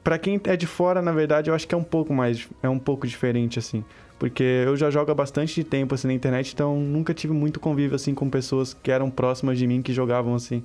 para 0.02 0.18
quem 0.18 0.40
é 0.44 0.56
de 0.56 0.66
fora, 0.66 1.02
na 1.02 1.12
verdade, 1.12 1.50
eu 1.50 1.54
acho 1.54 1.66
que 1.66 1.74
é 1.74 1.78
um 1.78 1.84
pouco 1.84 2.12
mais, 2.12 2.48
é 2.62 2.68
um 2.68 2.78
pouco 2.78 3.06
diferente 3.06 3.58
assim, 3.58 3.84
porque 4.18 4.42
eu 4.42 4.76
já 4.76 4.90
jogo 4.90 5.10
há 5.10 5.14
bastante 5.14 5.64
tempo 5.64 5.94
assim 5.94 6.08
na 6.08 6.14
internet, 6.14 6.52
então 6.52 6.78
nunca 6.78 7.12
tive 7.12 7.32
muito 7.32 7.58
convívio 7.58 7.96
assim 7.96 8.14
com 8.14 8.30
pessoas 8.30 8.74
que 8.74 8.90
eram 8.90 9.10
próximas 9.10 9.58
de 9.58 9.66
mim 9.66 9.82
que 9.82 9.92
jogavam 9.92 10.34
assim, 10.34 10.62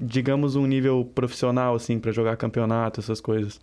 digamos 0.00 0.54
um 0.54 0.66
nível 0.66 1.08
profissional 1.14 1.74
assim 1.74 1.98
para 1.98 2.12
jogar 2.12 2.36
campeonato, 2.36 3.00
essas 3.00 3.20
coisas. 3.20 3.60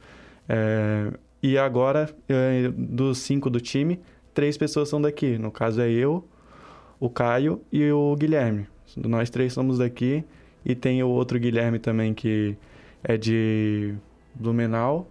É, 0.47 1.11
e 1.41 1.57
agora, 1.57 2.09
dos 2.75 3.19
cinco 3.19 3.49
do 3.49 3.61
time, 3.61 3.99
três 4.33 4.57
pessoas 4.57 4.89
são 4.89 5.01
daqui. 5.01 5.37
No 5.37 5.51
caso 5.51 5.79
é 5.81 5.89
eu, 5.89 6.27
o 6.99 7.09
Caio 7.09 7.61
e 7.71 7.89
o 7.91 8.15
Guilherme. 8.15 8.67
Nós 8.97 9.29
três 9.29 9.53
somos 9.53 9.77
daqui. 9.77 10.23
E 10.65 10.75
tem 10.75 11.01
o 11.01 11.07
outro 11.07 11.39
Guilherme 11.39 11.79
também 11.79 12.13
que 12.13 12.57
é 13.01 13.15
de 13.15 13.95
Blumenau. 14.33 15.07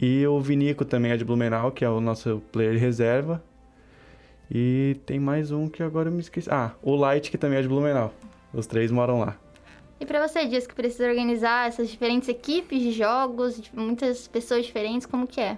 E 0.00 0.26
o 0.26 0.38
Vinico 0.40 0.84
também 0.84 1.12
é 1.12 1.16
de 1.16 1.24
Blumenau, 1.24 1.72
que 1.72 1.84
é 1.84 1.88
o 1.88 2.00
nosso 2.00 2.42
player 2.52 2.78
reserva. 2.78 3.42
E 4.50 4.96
tem 5.06 5.18
mais 5.18 5.50
um 5.50 5.68
que 5.68 5.82
agora 5.82 6.08
eu 6.08 6.12
me 6.12 6.20
esqueci. 6.20 6.48
Ah, 6.50 6.72
o 6.82 6.94
Light, 6.94 7.30
que 7.30 7.38
também 7.38 7.58
é 7.58 7.62
de 7.62 7.68
Blumenau. 7.68 8.12
Os 8.52 8.66
três 8.66 8.90
moram 8.90 9.20
lá. 9.20 9.36
E 9.98 10.04
para 10.04 10.26
você, 10.26 10.46
diz 10.46 10.66
que 10.66 10.74
precisa 10.74 11.08
organizar 11.08 11.68
essas 11.68 11.88
diferentes 11.88 12.28
equipes 12.28 12.80
de 12.80 12.92
jogos, 12.92 13.62
muitas 13.74 14.28
pessoas 14.28 14.66
diferentes, 14.66 15.06
como 15.06 15.26
que 15.26 15.40
é? 15.40 15.56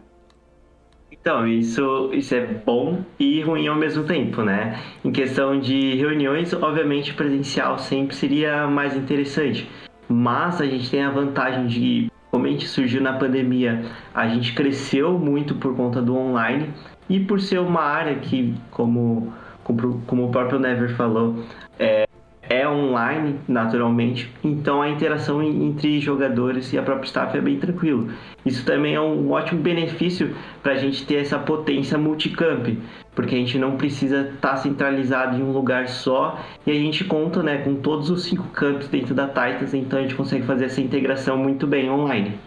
Então, 1.10 1.46
isso, 1.46 2.10
isso 2.12 2.34
é 2.34 2.46
bom 2.46 3.02
e 3.18 3.40
ruim 3.42 3.66
ao 3.66 3.74
mesmo 3.74 4.04
tempo, 4.04 4.42
né? 4.42 4.80
Em 5.04 5.10
questão 5.10 5.58
de 5.58 5.96
reuniões, 5.96 6.52
obviamente 6.52 7.14
presencial 7.14 7.78
sempre 7.78 8.14
seria 8.14 8.66
mais 8.66 8.94
interessante. 8.94 9.68
Mas 10.08 10.60
a 10.60 10.66
gente 10.66 10.90
tem 10.90 11.02
a 11.02 11.10
vantagem 11.10 11.66
de, 11.66 12.10
gente 12.36 12.66
surgiu 12.68 13.00
na 13.00 13.12
pandemia, 13.12 13.84
a 14.14 14.28
gente 14.28 14.54
cresceu 14.54 15.18
muito 15.18 15.54
por 15.54 15.76
conta 15.76 16.00
do 16.02 16.16
online. 16.16 16.70
E 17.08 17.20
por 17.20 17.40
ser 17.40 17.58
uma 17.58 17.80
área 17.80 18.16
que, 18.16 18.54
como, 18.70 19.32
como, 19.64 20.02
como 20.06 20.26
o 20.26 20.30
próprio 20.30 20.58
Never 20.58 20.94
falou, 20.94 21.42
é, 21.78 22.07
é 22.48 22.68
online, 22.68 23.38
naturalmente, 23.46 24.32
então 24.42 24.80
a 24.80 24.88
interação 24.88 25.42
entre 25.42 26.00
jogadores 26.00 26.72
e 26.72 26.78
a 26.78 26.82
própria 26.82 27.06
staff 27.06 27.36
é 27.36 27.40
bem 27.40 27.58
tranquilo. 27.58 28.08
Isso 28.44 28.64
também 28.64 28.94
é 28.94 29.00
um 29.00 29.30
ótimo 29.30 29.60
benefício 29.60 30.34
para 30.62 30.72
a 30.72 30.76
gente 30.76 31.06
ter 31.06 31.16
essa 31.16 31.38
potência 31.38 31.98
multicamp, 31.98 32.68
porque 33.14 33.34
a 33.34 33.38
gente 33.38 33.58
não 33.58 33.76
precisa 33.76 34.30
estar 34.34 34.50
tá 34.50 34.56
centralizado 34.56 35.36
em 35.36 35.42
um 35.42 35.52
lugar 35.52 35.88
só 35.88 36.38
e 36.66 36.70
a 36.70 36.74
gente 36.74 37.04
conta 37.04 37.42
né, 37.42 37.58
com 37.58 37.76
todos 37.76 38.10
os 38.10 38.22
cinco 38.22 38.48
campos 38.48 38.88
dentro 38.88 39.14
da 39.14 39.26
Titans, 39.26 39.74
então 39.74 39.98
a 39.98 40.02
gente 40.02 40.14
consegue 40.14 40.46
fazer 40.46 40.66
essa 40.66 40.80
integração 40.80 41.36
muito 41.36 41.66
bem 41.66 41.90
online. 41.90 42.38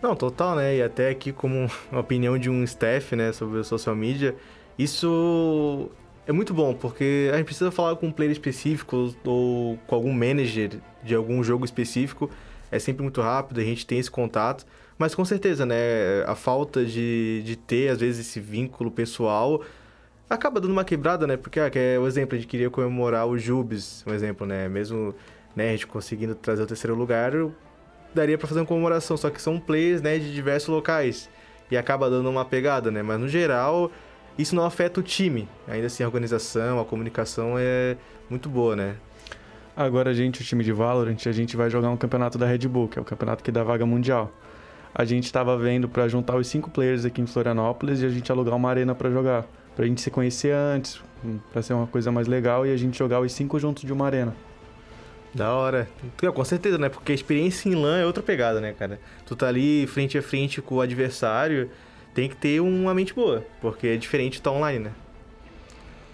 Não, 0.00 0.14
total, 0.14 0.56
né? 0.56 0.76
E 0.76 0.82
até 0.82 1.08
aqui 1.08 1.32
como 1.32 1.66
uma 1.90 2.00
opinião 2.00 2.38
de 2.38 2.50
um 2.50 2.62
staff, 2.62 3.16
né, 3.16 3.32
sobre 3.32 3.58
o 3.58 3.64
social 3.64 3.96
media, 3.96 4.36
isso 4.78 5.90
é 6.26 6.32
muito 6.32 6.54
bom, 6.54 6.74
porque 6.74 7.30
a 7.32 7.36
gente 7.36 7.46
precisa 7.46 7.70
falar 7.70 7.96
com 7.96 8.06
um 8.06 8.12
player 8.12 8.32
específico 8.32 9.14
ou 9.24 9.78
com 9.86 9.94
algum 9.94 10.12
manager 10.12 10.78
de 11.02 11.14
algum 11.14 11.42
jogo 11.44 11.64
específico. 11.64 12.30
É 12.70 12.78
sempre 12.78 13.02
muito 13.02 13.20
rápido, 13.20 13.60
a 13.60 13.64
gente 13.64 13.86
tem 13.86 13.98
esse 13.98 14.10
contato. 14.10 14.66
Mas 14.98 15.14
com 15.14 15.24
certeza, 15.24 15.66
né? 15.66 16.22
A 16.26 16.34
falta 16.34 16.84
de, 16.84 17.42
de 17.44 17.56
ter, 17.56 17.88
às 17.90 18.00
vezes, 18.00 18.26
esse 18.26 18.40
vínculo 18.40 18.90
pessoal 18.90 19.62
acaba 20.30 20.60
dando 20.60 20.70
uma 20.72 20.84
quebrada, 20.84 21.26
né? 21.26 21.36
Porque, 21.36 21.60
ah, 21.60 21.68
que 21.68 21.78
é 21.78 21.98
o 21.98 22.06
exemplo, 22.06 22.36
a 22.36 22.38
gente 22.38 22.48
queria 22.48 22.70
comemorar 22.70 23.26
o 23.26 23.38
Jubes, 23.38 24.04
um 24.06 24.14
exemplo, 24.14 24.46
né? 24.46 24.68
Mesmo 24.68 25.14
né, 25.54 25.68
a 25.68 25.72
gente 25.72 25.86
conseguindo 25.86 26.34
trazer 26.34 26.62
o 26.62 26.66
terceiro 26.66 26.94
lugar, 26.96 27.32
daria 28.14 28.38
para 28.38 28.48
fazer 28.48 28.60
uma 28.60 28.66
comemoração. 28.66 29.16
Só 29.16 29.30
que 29.30 29.42
são 29.42 29.58
players, 29.60 30.00
né, 30.00 30.18
de 30.18 30.32
diversos 30.32 30.68
locais. 30.68 31.28
E 31.70 31.76
acaba 31.76 32.08
dando 32.08 32.30
uma 32.30 32.44
pegada, 32.44 32.90
né? 32.90 33.02
Mas 33.02 33.20
no 33.20 33.28
geral, 33.28 33.90
isso 34.38 34.54
não 34.54 34.64
afeta 34.64 35.00
o 35.00 35.02
time. 35.02 35.48
Ainda 35.68 35.86
assim, 35.86 36.02
a 36.02 36.06
organização, 36.06 36.80
a 36.80 36.84
comunicação 36.84 37.54
é 37.58 37.96
muito 38.28 38.48
boa, 38.48 38.74
né? 38.74 38.96
Agora 39.76 40.10
a 40.10 40.14
gente, 40.14 40.40
o 40.40 40.44
time 40.44 40.62
de 40.62 40.72
Valorant, 40.72 41.16
a 41.26 41.32
gente 41.32 41.56
vai 41.56 41.68
jogar 41.68 41.90
um 41.90 41.96
campeonato 41.96 42.38
da 42.38 42.46
Red 42.46 42.68
Bull, 42.68 42.88
que 42.88 42.98
é 42.98 43.02
o 43.02 43.04
campeonato 43.04 43.42
que 43.42 43.50
dá 43.50 43.62
vaga 43.64 43.84
mundial. 43.84 44.32
A 44.94 45.04
gente 45.04 45.24
estava 45.24 45.58
vendo 45.58 45.88
para 45.88 46.06
juntar 46.06 46.36
os 46.36 46.46
cinco 46.46 46.70
players 46.70 47.04
aqui 47.04 47.20
em 47.20 47.26
Florianópolis 47.26 48.00
e 48.00 48.06
a 48.06 48.08
gente 48.08 48.30
alugar 48.30 48.54
uma 48.54 48.70
arena 48.70 48.94
para 48.94 49.10
jogar. 49.10 49.44
Pra 49.74 49.84
gente 49.84 50.00
se 50.00 50.08
conhecer 50.08 50.54
antes, 50.54 51.00
para 51.52 51.60
ser 51.60 51.72
uma 51.74 51.88
coisa 51.88 52.12
mais 52.12 52.28
legal 52.28 52.64
e 52.64 52.72
a 52.72 52.76
gente 52.76 52.96
jogar 52.96 53.18
os 53.18 53.32
cinco 53.32 53.58
juntos 53.58 53.82
de 53.82 53.92
uma 53.92 54.06
arena. 54.06 54.32
Da 55.34 55.52
hora. 55.52 55.88
Com 56.32 56.44
certeza, 56.44 56.78
né? 56.78 56.88
Porque 56.88 57.10
a 57.10 57.14
experiência 57.14 57.68
em 57.68 57.74
LAN 57.74 57.98
é 57.98 58.06
outra 58.06 58.22
pegada, 58.22 58.60
né, 58.60 58.72
cara? 58.72 59.00
Tu 59.26 59.34
tá 59.34 59.48
ali 59.48 59.84
frente 59.88 60.16
a 60.16 60.22
frente 60.22 60.62
com 60.62 60.76
o 60.76 60.80
adversário 60.80 61.68
tem 62.14 62.28
que 62.28 62.36
ter 62.36 62.60
uma 62.60 62.94
mente 62.94 63.12
boa, 63.12 63.44
porque 63.60 63.88
é 63.88 63.96
diferente 63.96 64.34
estar 64.34 64.52
online, 64.52 64.78
né? 64.78 64.92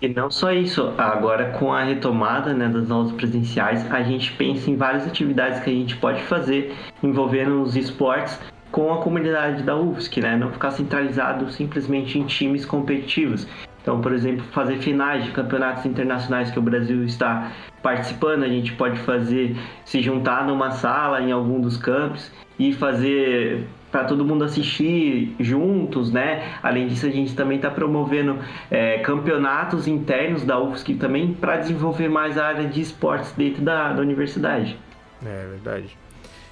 E 0.01 0.09
não 0.09 0.31
só 0.31 0.51
isso, 0.51 0.95
agora 0.97 1.51
com 1.59 1.75
a 1.75 1.85
retomada 1.85 2.55
né, 2.55 2.69
das 2.69 2.91
aulas 2.91 3.13
presenciais, 3.13 3.89
a 3.93 4.03
gente 4.03 4.33
pensa 4.33 4.71
em 4.71 4.77
várias 4.77 5.07
atividades 5.07 5.61
que 5.61 5.69
a 5.69 5.75
gente 5.75 5.95
pode 5.97 6.23
fazer 6.23 6.75
envolvendo 7.03 7.61
os 7.61 7.77
esportes 7.77 8.41
com 8.73 8.93
a 8.95 9.03
comunidade 9.03 9.63
da 9.63 9.77
UFSC, 9.77 10.21
né? 10.21 10.37
Não 10.37 10.51
ficar 10.51 10.71
centralizado 10.71 11.51
simplesmente 11.51 12.19
em 12.19 12.25
times 12.25 12.65
competitivos. 12.65 13.47
Então, 13.83 14.01
por 14.01 14.13
exemplo, 14.13 14.45
fazer 14.53 14.79
finais 14.79 15.25
de 15.25 15.33
campeonatos 15.33 15.85
internacionais 15.85 16.51
que 16.51 16.59
o 16.59 16.63
Brasil 16.63 17.05
está 17.05 17.53
participando, 17.83 18.45
a 18.45 18.49
gente 18.49 18.73
pode 18.73 18.99
fazer 19.01 19.57
se 19.85 20.01
juntar 20.01 20.47
numa 20.47 20.71
sala 20.71 21.21
em 21.21 21.33
algum 21.33 21.61
dos 21.61 21.77
campos 21.77 22.31
e 22.59 22.73
fazer 22.73 23.67
para 23.91 24.05
todo 24.05 24.25
mundo 24.25 24.45
assistir 24.45 25.35
juntos, 25.41 26.13
né? 26.13 26.59
Além 26.63 26.87
disso, 26.87 27.07
a 27.07 27.11
gente 27.11 27.35
também 27.35 27.57
está 27.57 27.71
promovendo 27.71 28.39
é, 28.71 28.99
campeonatos 28.99 29.87
internos 29.87 30.45
da 30.45 30.61
UFSC 30.61 30.95
também 30.95 31.35
para 31.35 31.57
desenvolver 31.57 32.09
mais 32.09 32.39
a 32.39 32.47
área 32.47 32.69
de 32.69 32.81
esportes 32.81 33.33
dentro 33.33 33.63
da, 33.63 33.93
da 33.93 34.01
universidade. 34.01 34.79
É 35.25 35.47
verdade. 35.51 35.97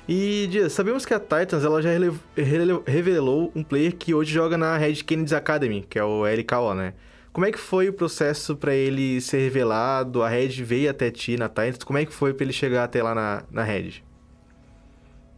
E, 0.08 0.46
Dias, 0.50 0.72
sabemos 0.72 1.04
que 1.04 1.12
a 1.12 1.20
Titans 1.20 1.64
ela 1.64 1.82
já 1.82 1.90
revelou 2.86 3.52
um 3.54 3.62
player 3.62 3.94
que 3.94 4.14
hoje 4.14 4.32
joga 4.32 4.56
na 4.56 4.76
Red 4.76 4.94
Kennedy 5.04 5.34
Academy, 5.34 5.84
que 5.88 5.98
é 5.98 6.04
o 6.04 6.22
LKO, 6.24 6.74
né? 6.74 6.94
Como 7.30 7.44
é 7.46 7.52
que 7.52 7.58
foi 7.58 7.90
o 7.90 7.92
processo 7.92 8.56
para 8.56 8.74
ele 8.74 9.20
ser 9.20 9.38
revelado? 9.38 10.22
A 10.22 10.28
Red 10.28 10.62
veio 10.64 10.90
até 10.90 11.10
ti 11.10 11.36
na 11.36 11.48
Titans? 11.48 11.84
Como 11.84 11.98
é 11.98 12.06
que 12.06 12.12
foi 12.12 12.32
para 12.32 12.44
ele 12.44 12.54
chegar 12.54 12.84
até 12.84 13.02
lá 13.02 13.14
na, 13.14 13.42
na 13.50 13.62
Red? 13.62 14.02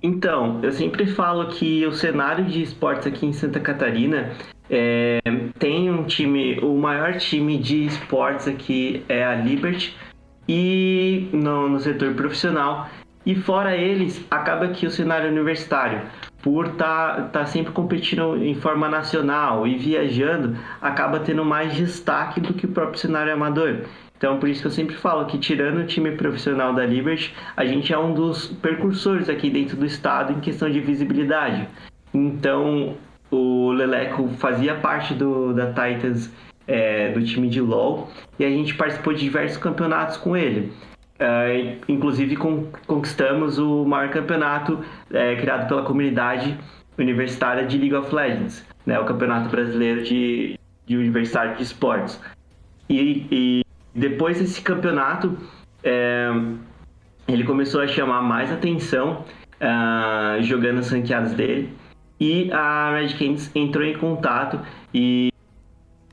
Então, 0.03 0.61
eu 0.63 0.73
sempre 0.73 1.07
falo 1.07 1.47
que 1.49 1.87
o 1.87 1.93
cenário 1.93 2.45
de 2.45 2.63
esportes 2.63 3.07
aqui 3.07 3.27
em 3.27 3.33
Santa 3.33 3.61
Catarina 3.61 4.33
é, 4.69 5.19
tem 5.59 5.91
um 5.91 6.05
time, 6.05 6.59
o 6.61 6.77
maior 6.79 7.17
time 7.17 7.59
de 7.59 7.85
esportes 7.85 8.49
aqui 8.49 9.05
é 9.09 9.25
a 9.25 9.35
Liberty 9.35 9.95
e 10.49 11.29
no, 11.33 11.69
no 11.69 11.81
setor 11.81 12.15
profissional. 12.15 12.89
E 13.27 13.35
fora 13.35 13.77
eles, 13.77 14.25
acaba 14.31 14.69
que 14.69 14.87
o 14.87 14.91
cenário 14.91 15.31
universitário, 15.31 16.01
por 16.43 16.69
estar 16.69 17.17
tá, 17.17 17.23
tá 17.25 17.47
sempre 17.47 17.71
competindo 17.73 18.43
em 18.43 18.55
forma 18.55 18.89
nacional 18.89 19.67
e 19.67 19.77
viajando, 19.77 20.57
acaba 20.81 21.21
tendo 21.21 21.45
mais 21.45 21.75
destaque 21.75 22.41
do 22.41 22.55
que 22.55 22.65
o 22.65 22.71
próprio 22.71 22.99
cenário 22.99 23.35
amador. 23.35 23.83
Então, 24.21 24.39
por 24.39 24.51
isso 24.51 24.61
que 24.61 24.67
eu 24.67 24.71
sempre 24.71 24.95
falo 24.97 25.25
que, 25.25 25.39
tirando 25.39 25.79
o 25.79 25.87
time 25.87 26.11
profissional 26.11 26.75
da 26.75 26.85
Liberty, 26.85 27.35
a 27.57 27.65
gente 27.65 27.91
é 27.91 27.99
um 27.99 28.13
dos 28.13 28.49
percursores 28.49 29.31
aqui 29.31 29.49
dentro 29.49 29.79
do 29.79 29.87
estado 29.87 30.35
em 30.35 30.41
questão 30.41 30.69
de 30.69 30.79
visibilidade. 30.79 31.67
Então, 32.13 32.99
o 33.31 33.73
Leleco 33.73 34.29
fazia 34.37 34.75
parte 34.75 35.15
do, 35.15 35.55
da 35.55 35.69
Titans 35.69 36.31
é, 36.69 37.13
do 37.13 37.25
time 37.25 37.49
de 37.49 37.63
LoL 37.63 38.11
e 38.39 38.45
a 38.45 38.51
gente 38.51 38.75
participou 38.75 39.15
de 39.15 39.21
diversos 39.21 39.57
campeonatos 39.57 40.19
com 40.19 40.37
ele. 40.37 40.71
É, 41.19 41.77
inclusive 41.89 42.37
com, 42.37 42.67
conquistamos 42.87 43.59
o 43.59 43.87
maior 43.87 44.11
campeonato 44.11 44.85
é, 45.11 45.35
criado 45.37 45.67
pela 45.67 45.83
comunidade 45.83 46.59
universitária 46.99 47.65
de 47.65 47.79
League 47.79 47.95
of 47.95 48.15
Legends, 48.15 48.67
né, 48.85 48.99
o 48.99 49.07
Campeonato 49.07 49.49
Brasileiro 49.49 50.03
de, 50.03 50.59
de 50.85 50.97
Universitário 50.97 51.57
de 51.57 51.63
Esportes. 51.63 52.21
E, 52.89 53.27
e 53.31 53.70
depois 53.95 54.39
desse 54.39 54.61
campeonato, 54.63 55.37
é, 55.83 56.31
ele 57.29 57.45
começou 57.45 57.81
a 57.81 57.87
chamar 57.87 58.23
mais 58.23 58.53
atenção 58.53 59.25
uh, 59.61 60.43
jogando 60.43 60.79
as 60.79 60.91
ranqueadas 60.91 61.35
dele. 61.35 61.73
E 62.19 62.53
a 62.53 62.93
Red 62.95 63.15
Kings 63.15 63.51
entrou 63.55 63.85
em 63.85 63.97
contato 63.97 64.61
e 64.93 65.31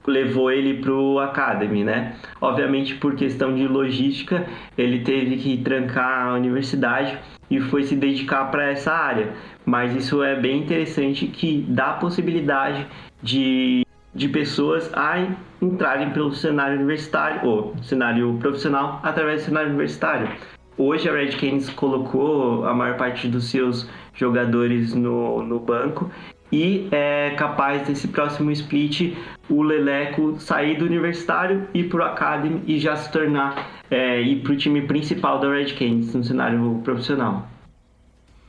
levou 0.06 0.50
ele 0.50 0.76
para 0.76 0.94
o 0.94 1.20
Academy, 1.20 1.84
né? 1.84 2.16
Obviamente 2.40 2.96
por 2.96 3.16
questão 3.16 3.54
de 3.54 3.68
logística, 3.68 4.48
ele 4.78 5.00
teve 5.00 5.36
que 5.36 5.58
trancar 5.58 6.28
a 6.28 6.34
universidade 6.36 7.18
e 7.52 7.60
foi 7.60 7.84
se 7.84 7.96
dedicar 7.96 8.46
para 8.46 8.72
essa 8.72 8.94
área. 8.94 9.34
Mas 9.66 9.94
isso 9.94 10.24
é 10.24 10.40
bem 10.40 10.62
interessante 10.62 11.28
que 11.28 11.66
dá 11.68 11.92
a 11.92 11.94
possibilidade 11.96 12.88
de, 13.22 13.86
de 14.18 14.28
pessoas 14.28 14.90
a 14.94 15.28
entrarem 15.62 16.10
pelo 16.10 16.34
cenário 16.34 16.78
universitário 16.78 17.48
ou 17.48 17.76
cenário 17.84 18.36
profissional 18.40 19.00
através 19.04 19.42
do 19.42 19.46
cenário 19.46 19.70
universitário. 19.70 20.28
Hoje 20.76 21.08
a 21.08 21.14
Red 21.14 21.38
Canes 21.38 21.70
colocou 21.70 22.66
a 22.66 22.74
maior 22.74 22.98
parte 22.98 23.28
dos 23.28 23.46
seus 23.46 23.88
jogadores 24.16 24.94
no, 24.96 25.44
no 25.44 25.60
banco 25.60 26.10
e 26.52 26.88
é 26.92 27.36
capaz 27.38 27.88
desse 27.88 28.08
próximo 28.08 28.52
split 28.52 29.16
o 29.50 29.62
Leleco 29.62 30.40
sair 30.40 30.78
do 30.78 30.86
universitário 30.86 31.68
ir 31.74 31.88
para 31.88 32.00
o 32.00 32.04
Academy 32.04 32.64
e 32.66 32.80
já 32.80 32.96
se 32.96 33.12
tornar 33.12 33.82
é, 33.90 34.20
ir 34.20 34.42
para 34.42 34.54
o 34.54 34.58
time 34.58 34.82
principal 34.82 35.40
da 35.40 35.48
Red 35.48 35.74
Canes 35.76 36.14
no 36.16 36.24
cenário 36.24 36.82
profissional. 36.84 37.48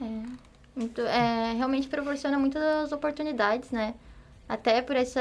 É, 0.01 1.03
é, 1.03 1.53
realmente 1.55 1.89
proporciona 1.89 2.39
muitas 2.39 2.91
oportunidades, 2.91 3.71
né? 3.71 3.95
Até 4.49 4.81
por 4.81 4.97
essa, 4.97 5.21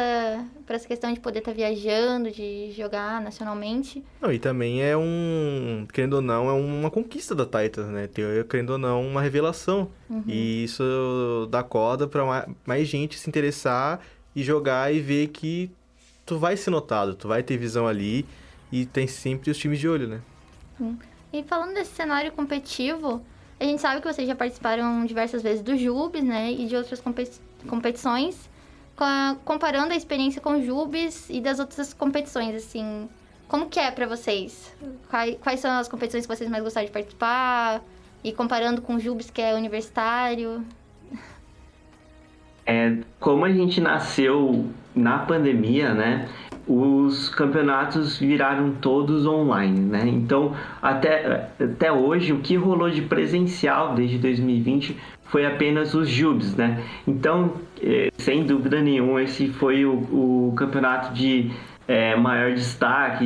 por 0.65 0.73
essa 0.73 0.87
questão 0.87 1.11
de 1.11 1.19
poder 1.19 1.39
estar 1.39 1.51
tá 1.51 1.55
viajando, 1.55 2.31
de 2.31 2.71
jogar 2.71 3.21
nacionalmente. 3.21 4.01
Não, 4.21 4.31
e 4.31 4.39
também 4.39 4.81
é 4.81 4.95
um, 4.95 5.85
querendo 5.91 6.13
ou 6.13 6.21
não, 6.21 6.49
é 6.49 6.53
uma 6.53 6.89
conquista 6.89 7.35
da 7.35 7.45
Titans, 7.45 7.87
né? 7.87 8.07
Tem, 8.07 8.23
querendo 8.49 8.69
ou 8.71 8.77
não, 8.77 9.05
uma 9.05 9.21
revelação. 9.21 9.89
Uhum. 10.09 10.23
E 10.25 10.63
isso 10.63 11.47
dá 11.51 11.61
corda 11.61 12.07
para 12.07 12.47
mais 12.65 12.87
gente 12.87 13.19
se 13.19 13.29
interessar 13.29 13.99
e 14.33 14.41
jogar 14.43 14.93
e 14.93 15.01
ver 15.01 15.27
que 15.27 15.69
tu 16.25 16.39
vai 16.39 16.55
ser 16.55 16.69
notado, 16.69 17.13
tu 17.13 17.27
vai 17.27 17.43
ter 17.43 17.57
visão 17.57 17.85
ali 17.85 18.25
e 18.71 18.85
tem 18.85 19.07
sempre 19.07 19.51
os 19.51 19.57
times 19.57 19.79
de 19.79 19.89
olho, 19.89 20.07
né? 20.07 20.21
Sim. 20.77 20.97
E 21.33 21.43
falando 21.43 21.73
desse 21.73 21.93
cenário 21.93 22.31
competitivo, 22.31 23.21
a 23.59 23.63
gente 23.65 23.81
sabe 23.81 23.99
que 23.99 24.07
vocês 24.07 24.25
já 24.25 24.35
participaram 24.35 25.05
diversas 25.05 25.43
vezes 25.43 25.61
do 25.61 25.77
Jubes, 25.77 26.23
né? 26.23 26.49
E 26.51 26.65
de 26.65 26.77
outras 26.77 27.01
competi 27.01 27.41
competições 27.67 28.49
comparando 29.45 29.93
a 29.93 29.95
experiência 29.95 30.41
com 30.41 30.61
Jubes 30.61 31.29
e 31.29 31.39
das 31.39 31.59
outras 31.59 31.93
competições, 31.93 32.55
assim, 32.55 33.07
como 33.47 33.69
que 33.69 33.79
é 33.79 33.91
para 33.91 34.07
vocês? 34.07 34.75
Quais, 35.09 35.37
quais, 35.41 35.59
são 35.59 35.71
as 35.71 35.87
competições 35.87 36.25
que 36.25 36.35
vocês 36.35 36.49
mais 36.49 36.63
gostaram 36.63 36.85
de 36.85 36.91
participar? 36.91 37.81
E 38.23 38.31
comparando 38.33 38.81
com 38.81 38.99
Jubes, 38.99 39.29
que 39.29 39.41
é 39.41 39.53
universitário? 39.53 40.65
É, 42.65 42.97
como 43.19 43.45
a 43.45 43.51
gente 43.51 43.79
nasceu 43.79 44.65
na 44.93 45.19
pandemia, 45.19 45.93
né? 45.93 46.27
Os 46.67 47.29
campeonatos 47.29 48.17
viraram 48.17 48.73
todos 48.73 49.25
online, 49.25 49.79
né? 49.79 50.05
Então, 50.05 50.53
até, 50.81 51.49
até 51.57 51.89
hoje, 51.89 52.33
o 52.33 52.39
que 52.39 52.57
rolou 52.57 52.89
de 52.89 53.03
presencial 53.03 53.95
desde 53.95 54.17
2020 54.17 54.97
foi 55.23 55.45
apenas 55.45 55.93
os 55.93 56.09
Jubes, 56.09 56.55
né? 56.55 56.83
Então, 57.07 57.53
é, 57.81 58.09
sem 58.17 58.43
dúvida 58.43 58.81
nenhuma, 58.81 59.21
esse 59.21 59.47
foi 59.49 59.85
o, 59.85 60.49
o 60.49 60.53
campeonato 60.55 61.13
de 61.13 61.51
é, 61.87 62.15
maior 62.15 62.53
destaque 62.53 63.23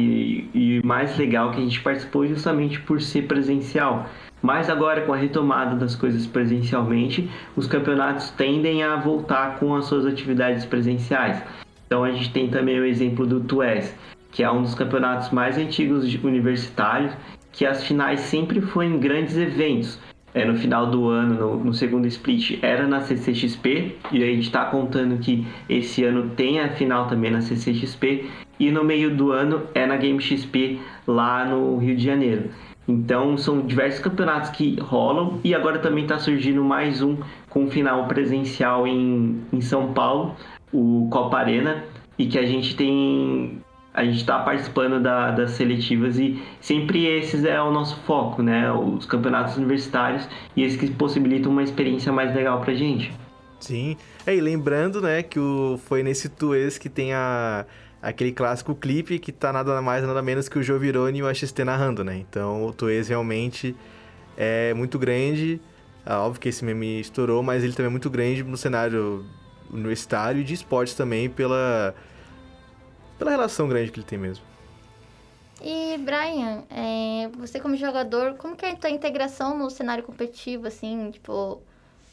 e, 0.53 0.79
e 0.79 0.85
mais 0.85 1.17
legal 1.17 1.51
que 1.51 1.59
a 1.59 1.63
gente 1.63 1.81
participou 1.81 2.27
justamente 2.27 2.79
por 2.79 3.01
ser 3.01 3.23
presencial. 3.23 4.07
Mas 4.41 4.69
agora, 4.69 5.01
com 5.01 5.13
a 5.13 5.17
retomada 5.17 5.75
das 5.75 5.95
coisas 5.95 6.25
presencialmente, 6.25 7.29
os 7.55 7.67
campeonatos 7.67 8.31
tendem 8.31 8.83
a 8.83 8.95
voltar 8.95 9.59
com 9.59 9.75
as 9.75 9.85
suas 9.85 10.05
atividades 10.05 10.65
presenciais. 10.65 11.41
Então, 11.85 12.03
a 12.03 12.11
gente 12.11 12.31
tem 12.31 12.49
também 12.49 12.79
o 12.79 12.85
exemplo 12.85 13.27
do 13.27 13.39
TUES, 13.41 13.93
que 14.31 14.43
é 14.43 14.51
um 14.51 14.61
dos 14.61 14.73
campeonatos 14.73 15.29
mais 15.29 15.57
antigos 15.57 16.05
universitários, 16.23 17.13
que 17.51 17.65
as 17.65 17.83
finais 17.83 18.21
sempre 18.21 18.61
foram 18.61 18.91
em 18.91 18.99
grandes 18.99 19.37
eventos 19.37 19.99
é, 20.33 20.45
no 20.45 20.55
final 20.55 20.87
do 20.87 21.09
ano, 21.09 21.33
no, 21.33 21.63
no, 21.65 21.73
segundo 21.73 22.07
split, 22.07 22.59
era 22.61 22.87
na 22.87 23.01
CCXP, 23.01 23.97
e 24.11 24.23
a 24.23 24.25
gente 24.27 24.43
está 24.43 24.65
contando 24.65 25.19
que 25.19 25.45
esse 25.67 26.03
ano 26.03 26.29
tem 26.35 26.59
a 26.59 26.69
final 26.69 27.07
também 27.07 27.31
na 27.31 27.41
CCXP, 27.41 28.29
e 28.59 28.71
no 28.71 28.83
meio 28.83 29.15
do 29.15 29.31
ano 29.31 29.63
é 29.73 29.85
na 29.85 29.97
Game 29.97 30.21
XP 30.21 30.79
lá 31.07 31.45
no 31.45 31.77
Rio 31.77 31.95
de 31.95 32.03
Janeiro. 32.03 32.49
Então 32.87 33.37
são 33.37 33.61
diversos 33.61 34.01
campeonatos 34.01 34.49
que 34.51 34.79
rolam. 34.79 35.39
E 35.43 35.55
agora 35.55 35.79
também 35.79 36.03
está 36.03 36.19
surgindo 36.19 36.63
mais 36.63 37.01
um 37.01 37.17
com 37.49 37.67
final 37.67 38.07
presencial 38.07 38.85
em, 38.87 39.41
em 39.51 39.61
São 39.61 39.93
Paulo, 39.93 40.35
o 40.73 41.07
Copa 41.11 41.37
Arena, 41.37 41.83
e 42.17 42.25
que 42.25 42.37
a 42.37 42.45
gente 42.45 42.75
tem 42.75 43.61
a 43.93 44.03
gente 44.03 44.17
está 44.17 44.39
participando 44.39 45.01
da, 45.01 45.31
das 45.31 45.51
seletivas 45.51 46.17
e 46.17 46.41
sempre 46.61 47.05
esses 47.05 47.43
é 47.43 47.61
o 47.61 47.71
nosso 47.71 47.97
foco, 48.01 48.41
né? 48.41 48.71
Os 48.71 49.05
campeonatos 49.05 49.57
universitários 49.57 50.27
e 50.55 50.63
esses 50.63 50.79
que 50.79 50.89
possibilitam 50.91 51.51
uma 51.51 51.63
experiência 51.63 52.11
mais 52.11 52.33
legal 52.33 52.61
pra 52.61 52.73
gente. 52.73 53.11
Sim. 53.59 53.97
É, 54.25 54.35
e 54.35 54.41
lembrando, 54.41 55.01
né, 55.01 55.21
que 55.21 55.39
o, 55.39 55.79
foi 55.85 56.03
nesse 56.03 56.29
Tuês 56.29 56.77
que 56.77 56.89
tem 56.89 57.13
a, 57.13 57.65
aquele 58.01 58.31
clássico 58.31 58.73
clipe 58.73 59.19
que 59.19 59.31
tá 59.31 59.51
nada 59.51 59.81
mais 59.81 60.03
nada 60.05 60.21
menos 60.21 60.47
que 60.49 60.57
o 60.57 60.63
Joe 60.63 60.79
Virone 60.79 61.19
e 61.19 61.23
o 61.23 61.27
AXT 61.27 61.59
narrando, 61.59 62.03
né? 62.03 62.17
Então 62.17 62.65
o 62.65 62.73
Tuês 62.73 63.09
realmente 63.09 63.75
é 64.37 64.73
muito 64.73 64.97
grande. 64.97 65.59
É 66.05 66.13
óbvio 66.13 66.41
que 66.41 66.49
esse 66.49 66.65
meme 66.65 67.01
estourou, 67.01 67.43
mas 67.43 67.63
ele 67.63 67.73
também 67.73 67.87
é 67.87 67.91
muito 67.91 68.09
grande 68.09 68.41
no 68.41 68.57
cenário 68.57 69.23
universitário 69.71 70.41
e 70.41 70.43
de 70.43 70.53
esportes 70.53 70.95
também 70.95 71.29
pela 71.29 71.93
pela 73.21 73.29
relação 73.29 73.69
grande 73.69 73.91
que 73.91 73.99
ele 73.99 74.07
tem 74.07 74.17
mesmo. 74.17 74.43
E, 75.61 75.95
Brian, 75.99 76.63
é, 76.71 77.29
você 77.37 77.59
como 77.59 77.75
jogador, 77.75 78.33
como 78.33 78.55
que 78.55 78.65
é 78.65 78.71
a 78.71 78.75
tua 78.75 78.89
integração 78.89 79.55
no 79.55 79.69
cenário 79.69 80.03
competitivo, 80.03 80.65
assim, 80.65 81.11
tipo... 81.11 81.61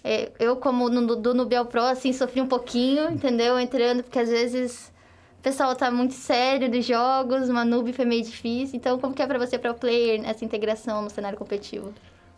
É, 0.05 0.31
eu, 0.39 0.57
como 0.57 0.91
no, 0.91 1.17
do 1.17 1.33
Nubel 1.33 1.65
Pro, 1.65 1.81
assim, 1.81 2.13
sofri 2.13 2.43
um 2.43 2.47
pouquinho, 2.47 3.11
entendeu? 3.11 3.59
Entrando, 3.59 4.03
porque 4.03 4.19
às 4.19 4.29
vezes 4.29 4.93
o 5.39 5.43
pessoal 5.43 5.75
tá 5.75 5.91
muito 5.91 6.13
sério 6.13 6.71
dos 6.71 6.85
jogos, 6.85 7.49
uma 7.49 7.65
noob 7.65 7.91
foi 7.95 8.05
meio 8.05 8.23
difícil. 8.23 8.77
Então, 8.77 8.99
como 8.99 9.15
que 9.15 9.23
é 9.23 9.27
pra 9.27 9.39
você, 9.39 9.59
pro 9.59 9.73
player, 9.73 10.21
essa 10.29 10.45
integração 10.45 11.01
no 11.01 11.09
cenário 11.09 11.39
competitivo? 11.39 11.91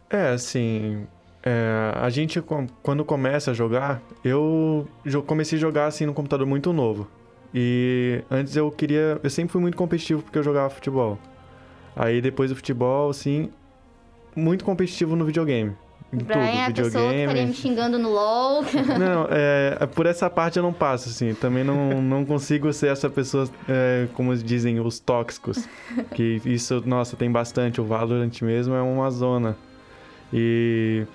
É, 0.09 0.29
assim... 0.29 1.09
É, 1.43 1.93
a 1.97 2.11
gente, 2.11 2.41
quando 2.83 3.03
começa 3.03 3.51
a 3.51 3.55
jogar, 3.55 4.03
eu 4.23 4.87
comecei 5.27 5.59
a 5.59 5.61
jogar, 5.61 5.87
assim, 5.87 6.07
no 6.07 6.15
computador 6.15 6.47
muito 6.47 6.73
novo. 6.73 7.09
E 7.55 8.23
antes 8.31 8.57
eu 8.57 8.71
queria. 8.71 9.21
Eu 9.23 9.31
sempre 9.31 9.53
fui 9.53 9.61
muito 9.61 9.77
competitivo 9.77 10.23
porque 10.23 10.39
eu 10.39 10.43
jogava 10.43 10.71
futebol. 10.71 11.19
Aí 11.95 12.21
depois 12.21 12.51
do 12.51 12.57
futebol, 12.57 13.11
assim, 13.11 13.51
muito 14.35 14.65
competitivo 14.65 15.17
no 15.17 15.25
videogame. 15.25 15.75
Em 16.13 16.19
Brian, 16.19 16.41
tudo, 16.41 16.41
é 16.41 16.65
a 16.65 16.67
videogame. 16.67 17.09
que 17.09 17.21
estaria 17.21 17.47
me 17.47 17.55
xingando 17.55 17.99
no 17.99 18.11
LOL. 18.11 18.63
Não, 18.99 19.29
é, 19.31 19.87
por 19.95 20.07
essa 20.07 20.29
parte 20.29 20.57
eu 20.57 20.63
não 20.63 20.73
passo, 20.73 21.09
assim. 21.09 21.35
Também 21.35 21.63
não, 21.63 22.03
não 22.03 22.25
consigo 22.25 22.73
ser 22.73 22.89
essa 22.89 23.09
pessoa, 23.09 23.49
é, 23.69 24.09
como 24.15 24.35
dizem, 24.37 24.81
os 24.81 24.99
tóxicos. 24.99 25.69
Que 26.15 26.41
isso, 26.45 26.83
nossa, 26.85 27.17
tem 27.17 27.31
bastante. 27.31 27.81
O 27.81 27.85
Valorant 27.85 28.43
mesmo 28.43 28.75
é 28.75 28.83
uma 28.83 29.09
zona. 29.11 29.57
E 30.33 31.07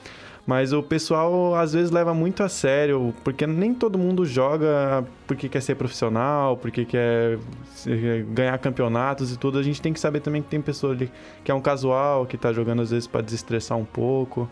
mas 0.45 0.73
o 0.73 0.84
pessoal 0.84 1.55
às 1.55 1.73
vezes 1.73 1.89
leva 1.89 2.13
muito 2.13 2.43
a 2.43 2.49
sério, 2.49 3.13
porque 3.23 3.47
nem 3.47 3.73
todo 3.73 3.97
mundo 3.97 4.25
joga 4.25 5.03
porque 5.25 5.49
quer 5.49 5.62
ser 5.62 5.75
profissional, 5.75 6.55
porque 6.55 6.86
quer 6.86 7.39
ganhar 8.31 8.58
campeonatos 8.60 9.34
e 9.34 9.38
tudo. 9.38 9.58
A 9.58 9.63
gente 9.63 9.81
tem 9.81 9.91
que 9.91 9.99
saber 9.99 10.19
também 10.19 10.43
que 10.43 10.47
tem 10.47 10.62
pessoa 10.62 10.93
ali 10.93 11.12
que 11.43 11.51
é 11.51 11.53
um 11.53 11.62
casual, 11.62 12.25
que 12.27 12.38
tá 12.38 12.53
jogando 12.53 12.84
às 12.84 12.91
vezes 12.91 13.08
para 13.08 13.21
desestressar 13.21 13.77
um 13.77 13.86
pouco. 13.86 14.49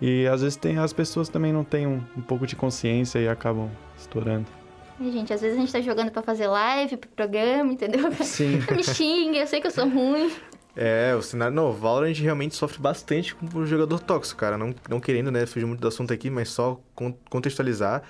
E 0.00 0.26
às 0.26 0.40
vezes 0.40 0.56
tem 0.56 0.78
as 0.78 0.92
pessoas 0.92 1.28
também 1.28 1.52
não 1.52 1.64
têm 1.64 1.86
um, 1.86 2.00
um 2.16 2.22
pouco 2.22 2.46
de 2.46 2.56
consciência 2.56 3.18
e 3.18 3.28
acabam 3.28 3.70
estourando. 3.98 4.46
E, 4.98 5.10
gente, 5.10 5.32
às 5.32 5.42
vezes 5.42 5.58
a 5.58 5.60
gente 5.60 5.72
tá 5.72 5.80
jogando 5.82 6.10
para 6.10 6.22
fazer 6.22 6.46
live, 6.46 6.96
pro 6.96 7.10
programa, 7.10 7.70
entendeu? 7.70 8.10
Sim. 8.22 8.60
Me 8.74 8.82
xinga, 8.82 9.38
eu 9.38 9.46
sei 9.46 9.60
que 9.60 9.66
eu 9.66 9.70
sou 9.70 9.86
ruim. 9.86 10.32
É, 10.76 11.14
o 11.14 11.22
cenário. 11.22 11.54
Não, 11.54 11.72
Valorant 11.72 12.12
realmente 12.20 12.54
sofre 12.54 12.78
bastante 12.78 13.34
com 13.34 13.46
o 13.58 13.66
jogador 13.66 13.98
tóxico, 13.98 14.38
cara. 14.38 14.58
Não, 14.58 14.74
não 14.88 15.00
querendo, 15.00 15.30
né, 15.30 15.46
fugir 15.46 15.64
muito 15.66 15.80
do 15.80 15.88
assunto 15.88 16.12
aqui, 16.12 16.28
mas 16.30 16.50
só 16.50 16.80
contextualizar. 17.30 18.02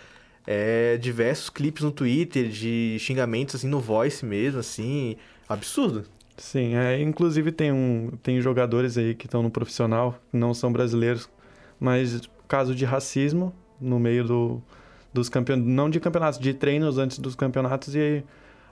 é, 0.47 0.97
diversos 0.97 1.51
clipes 1.51 1.83
no 1.83 1.91
Twitter 1.91 2.49
de 2.49 2.97
xingamentos, 3.01 3.57
assim, 3.57 3.69
no 3.69 3.81
voice 3.81 4.25
mesmo, 4.25 4.61
assim, 4.61 5.17
absurdo. 5.49 6.05
Sim, 6.37 6.77
é, 6.77 7.01
inclusive 7.01 7.51
tem, 7.51 7.73
um, 7.73 8.13
tem 8.23 8.41
jogadores 8.41 8.97
aí 8.99 9.15
que 9.15 9.27
estão 9.27 9.43
no 9.43 9.51
profissional, 9.51 10.19
não 10.33 10.53
são 10.55 10.73
brasileiros, 10.73 11.29
mas 11.81 12.21
caso 12.47 12.75
de 12.75 12.85
racismo 12.85 13.53
no 13.81 13.99
meio 13.99 14.23
do, 14.25 14.63
dos 15.13 15.29
campeonatos, 15.29 15.73
não 15.73 15.91
de 15.91 15.99
campeonatos, 15.99 16.39
de 16.39 16.55
treinos 16.55 16.99
antes 16.99 17.19
dos 17.19 17.35
campeonatos 17.35 17.95
e 17.95 18.23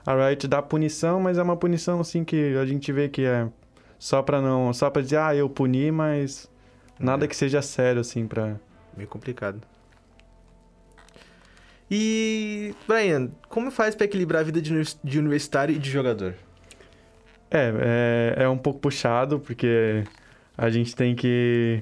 a 0.05 0.27
Riot 0.27 0.47
dá 0.47 0.61
punição, 0.61 1.19
mas 1.19 1.37
é 1.37 1.43
uma 1.43 1.57
punição 1.57 1.99
assim 1.99 2.23
que 2.23 2.55
a 2.55 2.65
gente 2.65 2.91
vê 2.91 3.09
que 3.09 3.23
é 3.23 3.49
só 3.97 4.21
para 4.21 4.41
não, 4.41 4.73
só 4.73 4.89
para 4.89 5.01
dizer, 5.01 5.17
ah, 5.17 5.35
eu 5.35 5.49
puni, 5.49 5.91
mas 5.91 6.49
nada 6.99 7.25
é. 7.25 7.27
que 7.27 7.35
seja 7.35 7.61
sério 7.61 8.01
assim 8.01 8.27
para 8.27 8.59
meio 8.95 9.07
complicado. 9.09 9.61
E, 11.89 12.73
Brian, 12.87 13.29
como 13.47 13.69
faz 13.69 13.95
para 13.95 14.05
equilibrar 14.05 14.41
a 14.41 14.43
vida 14.43 14.61
de 14.61 15.19
universitário 15.19 15.75
e 15.75 15.79
de 15.79 15.89
jogador? 15.89 16.33
É, 17.51 18.33
é, 18.37 18.43
é 18.43 18.49
um 18.49 18.57
pouco 18.57 18.79
puxado, 18.79 19.39
porque 19.39 20.03
a 20.57 20.69
gente 20.69 20.95
tem 20.95 21.15
que, 21.15 21.81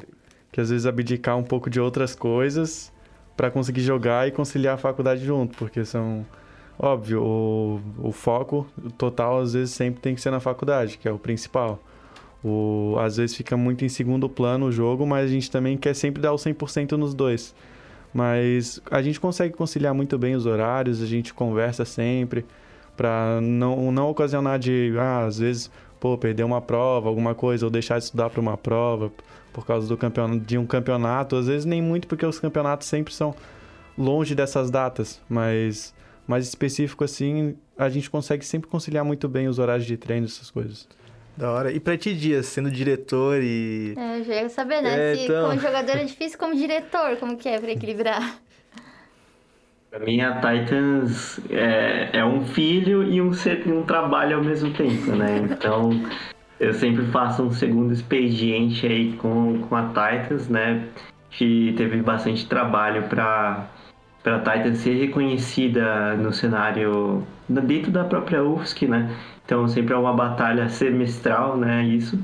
que 0.52 0.60
às 0.60 0.70
vezes 0.70 0.86
abdicar 0.86 1.38
um 1.38 1.44
pouco 1.44 1.70
de 1.70 1.80
outras 1.80 2.16
coisas 2.16 2.92
para 3.36 3.50
conseguir 3.50 3.82
jogar 3.82 4.28
e 4.28 4.32
conciliar 4.32 4.76
a 4.76 4.78
faculdade 4.78 5.24
junto, 5.26 5.58
porque 5.58 5.86
são 5.86 6.26
óbvio, 6.78 7.24
o, 7.24 7.82
o 8.00 8.12
foco 8.12 8.68
total 8.98 9.40
às 9.40 9.54
vezes 9.54 9.74
sempre 9.74 10.02
tem 10.02 10.16
que 10.16 10.22
ser 10.22 10.32
na 10.32 10.40
faculdade, 10.40 10.98
que 10.98 11.08
é 11.08 11.12
o 11.12 11.20
principal. 11.20 11.80
O, 12.44 12.96
às 13.00 13.18
vezes 13.18 13.36
fica 13.36 13.56
muito 13.56 13.86
em 13.86 13.90
segundo 13.90 14.28
plano 14.28 14.66
o 14.66 14.72
jogo, 14.72 15.06
mas 15.06 15.26
a 15.26 15.34
gente 15.34 15.50
também 15.50 15.78
quer 15.78 15.94
sempre 15.94 16.22
dar 16.22 16.34
o 16.34 16.36
100% 16.36 16.92
nos 16.94 17.14
dois. 17.14 17.56
Mas 18.14 18.82
a 18.92 19.02
gente 19.02 19.20
consegue 19.20 19.54
conciliar 19.54 19.94
muito 19.94 20.18
bem 20.18 20.36
os 20.36 20.46
horários, 20.46 21.02
a 21.02 21.06
gente 21.06 21.34
conversa 21.34 21.86
sempre 21.86 22.46
para 22.96 23.40
não, 23.42 23.92
não 23.92 24.10
ocasionar 24.10 24.60
de, 24.60 24.94
ah, 25.00 25.26
às 25.26 25.40
vezes, 25.40 25.72
pô, 26.00 26.18
perder 26.18 26.44
uma 26.44 26.62
prova, 26.62 27.10
alguma 27.10 27.34
coisa, 27.34 27.66
ou 27.66 27.72
deixar 27.72 27.98
de 27.98 28.04
estudar 28.06 28.30
para 28.30 28.40
uma 28.40 28.58
prova 28.58 29.12
por 29.52 29.66
causa 29.66 29.88
do 29.88 29.98
campeonato, 29.98 30.40
de 30.42 30.58
um 30.58 30.66
campeonato. 30.66 31.36
Às 31.36 31.48
vezes 31.48 31.66
nem 31.66 31.82
muito, 31.82 32.08
porque 32.08 32.26
os 32.26 32.40
campeonatos 32.40 32.88
sempre 32.88 33.14
são 33.14 33.34
longe 33.98 34.36
dessas 34.36 34.70
datas, 34.70 35.22
mas 35.30 35.94
mais 36.28 36.48
específico 36.48 37.04
assim, 37.04 37.56
a 37.78 37.90
gente 37.90 38.10
consegue 38.10 38.46
sempre 38.46 38.70
conciliar 38.70 39.04
muito 39.04 39.28
bem 39.28 39.48
os 39.48 39.60
horários 39.60 39.86
de 39.86 39.98
treino, 39.98 40.26
essas 40.26 40.50
coisas. 40.50 40.88
Da 41.36 41.52
hora. 41.52 41.72
E 41.72 41.80
pra 41.80 41.98
ti, 41.98 42.14
Dias, 42.14 42.46
sendo 42.46 42.70
diretor 42.70 43.42
e. 43.42 43.96
É, 43.98 44.20
eu 44.20 44.24
já 44.24 44.34
ia 44.36 44.50
saber, 44.50 44.82
né? 44.82 45.12
É, 45.12 45.16
Se 45.16 45.24
então... 45.24 45.50
como 45.50 45.60
jogador 45.60 45.98
é 45.98 46.04
difícil, 46.04 46.38
como 46.38 46.56
diretor, 46.56 47.18
como 47.18 47.38
que 47.38 47.50
é 47.50 47.60
pra 47.60 47.72
equilibrar? 47.72 48.38
Pra 49.90 50.00
mim, 50.00 50.22
a 50.22 50.36
Titans 50.36 51.40
é, 51.52 52.10
é 52.14 52.26
um 52.26 52.46
filho 52.46 53.04
e 53.04 53.22
um, 53.22 53.32
um 53.68 53.84
trabalho 53.84 54.38
ao 54.38 54.44
mesmo 54.44 54.74
tempo, 54.74 55.12
né? 55.12 55.38
Então, 55.38 55.92
eu 56.60 56.74
sempre 56.74 57.06
faço 57.08 57.44
um 57.44 57.52
segundo 57.52 57.94
expediente 57.94 58.88
aí 58.88 59.14
com, 59.14 59.62
com 59.62 59.76
a 59.76 59.88
Titans, 59.90 60.48
né? 60.50 60.88
Que 61.30 61.74
teve 61.78 62.02
bastante 62.02 62.48
trabalho 62.48 63.04
para 63.04 63.70
para 64.24 64.38
a 64.38 64.40
Titan 64.40 64.74
ser 64.76 64.94
reconhecida 64.94 66.16
no 66.16 66.32
cenário 66.32 67.28
dentro 67.50 67.92
da 67.92 68.06
própria 68.06 68.42
UFSC, 68.42 68.88
né? 68.88 69.14
Então 69.46 69.68
sempre 69.68 69.94
é 69.94 69.98
uma 69.98 70.14
batalha 70.14 70.70
semestral, 70.70 71.58
né? 71.58 71.84
Isso. 71.84 72.20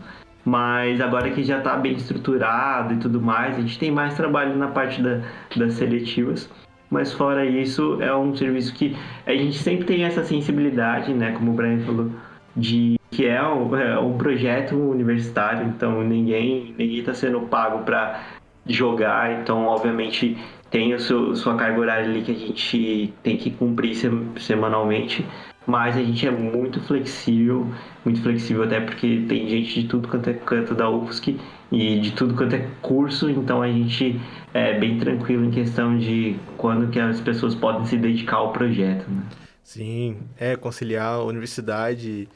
Mas 0.46 1.02
agora 1.02 1.30
que 1.30 1.44
já 1.44 1.58
está 1.58 1.76
bem 1.76 1.94
estruturado 1.94 2.94
e 2.94 2.98
tudo 2.98 3.22
mais, 3.22 3.58
a 3.58 3.62
gente 3.62 3.78
tem 3.78 3.92
mais 3.92 4.16
trabalho 4.16 4.56
na 4.56 4.68
parte 4.68 5.02
da, 5.02 5.20
das 5.56 5.74
seletivas. 5.74 6.50
Mas 6.90 7.14
fora 7.14 7.46
isso, 7.46 8.02
é 8.02 8.16
um 8.16 8.36
serviço 8.36 8.74
que 8.74 8.98
a 9.26 9.34
gente 9.34 9.58
sempre 9.60 9.86
tem 9.86 10.04
essa 10.04 10.24
sensibilidade, 10.24 11.14
né? 11.14 11.34
Como 11.34 11.52
o 11.52 11.54
Brian 11.54 11.80
falou, 11.80 12.10
de 12.56 13.00
que 13.12 13.28
é 13.28 13.44
um, 13.44 13.76
é 13.76 14.00
um 14.00 14.18
projeto 14.18 14.76
universitário, 14.76 15.68
então 15.68 16.04
ninguém 16.04 16.74
ninguém 16.78 17.00
está 17.00 17.14
sendo 17.14 17.42
pago 17.42 17.84
para 17.84 18.22
jogar, 18.66 19.42
então 19.42 19.66
obviamente 19.66 20.38
tem 20.70 20.94
a 20.94 21.00
sua, 21.00 21.36
sua 21.36 21.56
carga 21.56 21.80
horária 21.80 22.06
ali 22.06 22.22
que 22.22 22.32
a 22.32 22.36
gente 22.36 23.14
tem 23.24 23.38
que 23.38 23.52
cumprir 23.52 23.96
semanalmente, 24.38 25.26
mas 25.66 25.96
a 25.98 26.02
gente 26.02 26.28
é 26.28 26.32
muito 26.32 26.82
flexível, 26.82 27.68
muito 28.04 28.22
flexível 28.22 28.64
até 28.64 28.80
porque 28.80 29.26
tem 29.28 29.48
gente 29.48 29.82
de 29.82 29.88
tudo 29.88 30.08
quanto 30.08 30.30
é 30.30 30.34
canto 30.34 30.74
da 30.74 30.90
UFSC 30.90 31.38
e 31.72 32.00
de 32.00 32.12
tudo 32.12 32.34
quanto 32.34 32.56
é 32.56 32.68
curso, 32.82 33.30
então 33.30 33.62
a 33.62 33.68
gente 33.68 34.20
é 34.54 34.78
bem 34.80 34.98
tranquilo 35.00 35.46
em 35.46 35.52
questão 35.52 35.98
de 35.98 36.36
quando 36.58 36.90
que 36.90 37.00
as 37.00 37.22
pessoas 37.22 37.54
podem 37.56 37.86
se 37.86 37.98
dedicar 37.98 38.38
ao 38.38 38.52
projeto. 38.52 39.10
Né? 39.10 39.24
Sim, 39.64 40.18
é 40.38 40.56
conciliar 40.56 41.24
universidade 41.24 42.28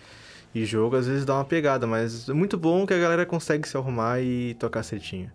e 0.54 0.66
jogo 0.66 0.96
às 0.96 1.08
vezes 1.08 1.26
dá 1.26 1.36
uma 1.36 1.46
pegada, 1.46 1.88
mas 1.88 2.30
é 2.30 2.34
muito 2.34 2.58
bom 2.58 2.86
que 2.86 2.94
a 2.94 3.00
galera 3.00 3.26
consegue 3.26 3.68
se 3.68 3.76
arrumar 3.76 4.22
e 4.22 4.54
tocar 4.56 4.84
certinho. 4.84 5.32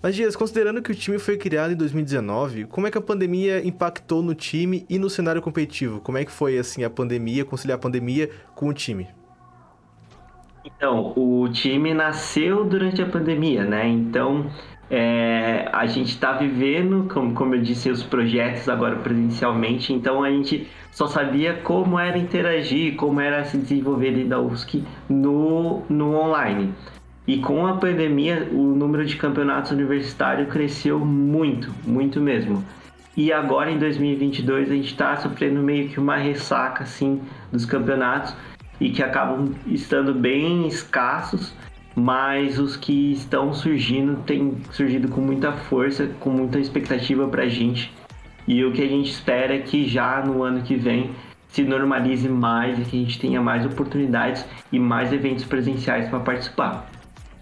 Mas, 0.00 0.14
Dias, 0.14 0.36
considerando 0.36 0.80
que 0.80 0.92
o 0.92 0.94
time 0.94 1.18
foi 1.18 1.36
criado 1.36 1.72
em 1.72 1.76
2019, 1.76 2.66
como 2.66 2.86
é 2.86 2.90
que 2.90 2.98
a 2.98 3.00
pandemia 3.00 3.66
impactou 3.66 4.22
no 4.22 4.32
time 4.32 4.86
e 4.88 4.96
no 4.96 5.10
cenário 5.10 5.42
competitivo? 5.42 6.00
Como 6.00 6.16
é 6.16 6.24
que 6.24 6.30
foi, 6.30 6.56
assim, 6.56 6.84
a 6.84 6.90
pandemia, 6.90 7.44
conciliar 7.44 7.78
a 7.78 7.80
pandemia 7.80 8.30
com 8.54 8.68
o 8.68 8.72
time? 8.72 9.08
Então, 10.64 11.12
o 11.16 11.48
time 11.48 11.92
nasceu 11.94 12.64
durante 12.64 13.02
a 13.02 13.06
pandemia, 13.06 13.64
né? 13.64 13.88
Então, 13.88 14.48
é, 14.90 15.68
a 15.72 15.86
gente 15.86 16.10
está 16.10 16.32
vivendo, 16.32 17.08
como, 17.12 17.34
como 17.34 17.54
eu 17.56 17.60
disse, 17.60 17.90
os 17.90 18.02
projetos 18.02 18.68
agora 18.68 18.96
presencialmente, 18.96 19.92
então 19.92 20.22
a 20.22 20.30
gente 20.30 20.68
só 20.90 21.06
sabia 21.06 21.54
como 21.54 21.98
era 21.98 22.16
interagir, 22.16 22.96
como 22.96 23.20
era 23.20 23.44
se 23.44 23.58
desenvolver 23.58 24.12
dentro 24.12 24.28
da 24.28 24.40
UFSC 24.40 24.82
no, 25.08 25.82
no 25.88 26.14
online. 26.14 26.72
E 27.28 27.36
com 27.36 27.66
a 27.66 27.74
pandemia, 27.74 28.48
o 28.50 28.74
número 28.74 29.04
de 29.04 29.14
campeonatos 29.16 29.70
universitários 29.70 30.48
cresceu 30.48 30.98
muito, 30.98 31.70
muito 31.86 32.22
mesmo. 32.22 32.64
E 33.14 33.30
agora 33.30 33.70
em 33.70 33.78
2022 33.78 34.70
a 34.70 34.74
gente 34.74 34.86
está 34.86 35.14
sofrendo 35.14 35.62
meio 35.62 35.90
que 35.90 36.00
uma 36.00 36.16
ressaca 36.16 36.84
assim 36.84 37.20
dos 37.52 37.66
campeonatos 37.66 38.34
e 38.80 38.88
que 38.88 39.02
acabam 39.02 39.52
estando 39.66 40.14
bem 40.14 40.66
escassos, 40.66 41.52
mas 41.94 42.58
os 42.58 42.78
que 42.78 43.12
estão 43.12 43.52
surgindo 43.52 44.22
têm 44.22 44.56
surgido 44.70 45.08
com 45.08 45.20
muita 45.20 45.52
força, 45.52 46.06
com 46.20 46.30
muita 46.30 46.58
expectativa 46.58 47.28
para 47.28 47.42
a 47.42 47.48
gente. 47.48 47.92
E 48.46 48.64
o 48.64 48.72
que 48.72 48.80
a 48.80 48.88
gente 48.88 49.10
espera 49.10 49.54
é 49.54 49.58
que 49.58 49.86
já 49.86 50.24
no 50.24 50.42
ano 50.42 50.62
que 50.62 50.76
vem 50.76 51.10
se 51.48 51.62
normalize 51.62 52.26
mais 52.26 52.78
e 52.78 52.84
que 52.84 52.96
a 52.96 53.00
gente 53.00 53.20
tenha 53.20 53.42
mais 53.42 53.66
oportunidades 53.66 54.46
e 54.72 54.78
mais 54.78 55.12
eventos 55.12 55.44
presenciais 55.44 56.08
para 56.08 56.20
participar. 56.20 56.88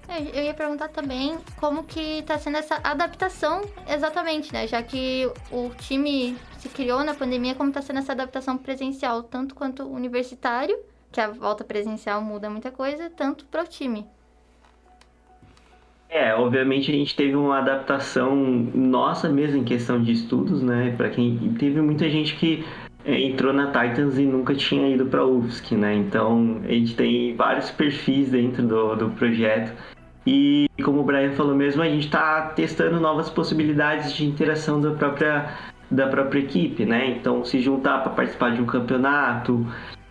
É, 0.09 0.38
eu 0.38 0.45
ia 0.45 0.55
perguntar 0.55 0.88
também 0.88 1.37
como 1.57 1.83
que 1.83 2.23
tá 2.23 2.38
sendo 2.38 2.59
essa 2.59 2.81
adaptação 2.83 3.62
exatamente, 3.88 4.53
né? 4.53 4.66
Já 4.66 4.83
que 4.83 5.29
o 5.51 5.71
time 5.79 6.37
se 6.59 6.69
criou 6.69 7.03
na 7.03 7.14
pandemia, 7.14 7.55
como 7.55 7.73
tá 7.73 7.83
sendo 7.83 7.99
essa 7.99 8.12
adaptação 8.12 8.57
presencial, 8.57 9.23
tanto 9.25 9.55
quanto 9.55 9.83
universitário, 9.85 10.79
que 11.11 11.21
a 11.21 11.29
volta 11.29 11.64
presencial 11.64 12.23
muda 12.23 12.49
muita 12.49 12.71
coisa, 12.71 13.11
tanto 13.11 13.45
para 13.47 13.64
o 13.64 13.66
time. 13.66 14.07
É, 16.09 16.33
obviamente 16.35 16.90
a 16.90 16.95
gente 16.95 17.16
teve 17.16 17.35
uma 17.35 17.59
adaptação 17.59 18.37
nossa 18.37 19.29
mesmo 19.29 19.59
em 19.59 19.64
questão 19.64 20.01
de 20.01 20.12
estudos, 20.12 20.62
né? 20.62 20.95
Para 20.97 21.11
quem 21.11 21.55
teve 21.59 21.81
muita 21.81 22.09
gente 22.09 22.37
que 22.37 22.64
é, 23.05 23.21
entrou 23.23 23.53
na 23.53 23.66
Titans 23.66 24.16
e 24.16 24.23
nunca 24.23 24.55
tinha 24.55 24.88
ido 24.88 25.07
para 25.07 25.27
UFSC, 25.27 25.75
né? 25.75 25.95
Então 25.95 26.61
a 26.64 26.69
gente 26.69 26.95
tem 26.95 27.35
vários 27.35 27.73
perfis 27.73 28.31
dentro 28.31 28.62
do, 28.64 28.95
do 28.95 29.11
projeto 29.11 29.96
e 30.27 30.67
como 30.83 31.01
o 31.01 31.05
Brian 31.05 31.33
falou 31.33 31.55
mesmo, 31.55 31.83
a 31.83 31.89
gente 31.89 32.07
está 32.07 32.43
testando 32.49 32.99
novas 32.99 33.31
possibilidades 33.31 34.12
de 34.12 34.27
interação 34.27 34.81
da 34.81 34.91
própria, 34.91 35.55
da 35.89 36.09
própria 36.09 36.41
equipe, 36.41 36.85
né? 36.85 37.11
Então, 37.11 37.45
se 37.45 37.61
juntar 37.61 37.99
para 38.03 38.11
participar 38.11 38.53
de 38.53 38.61
um 38.61 38.67
campeonato, 38.67 39.65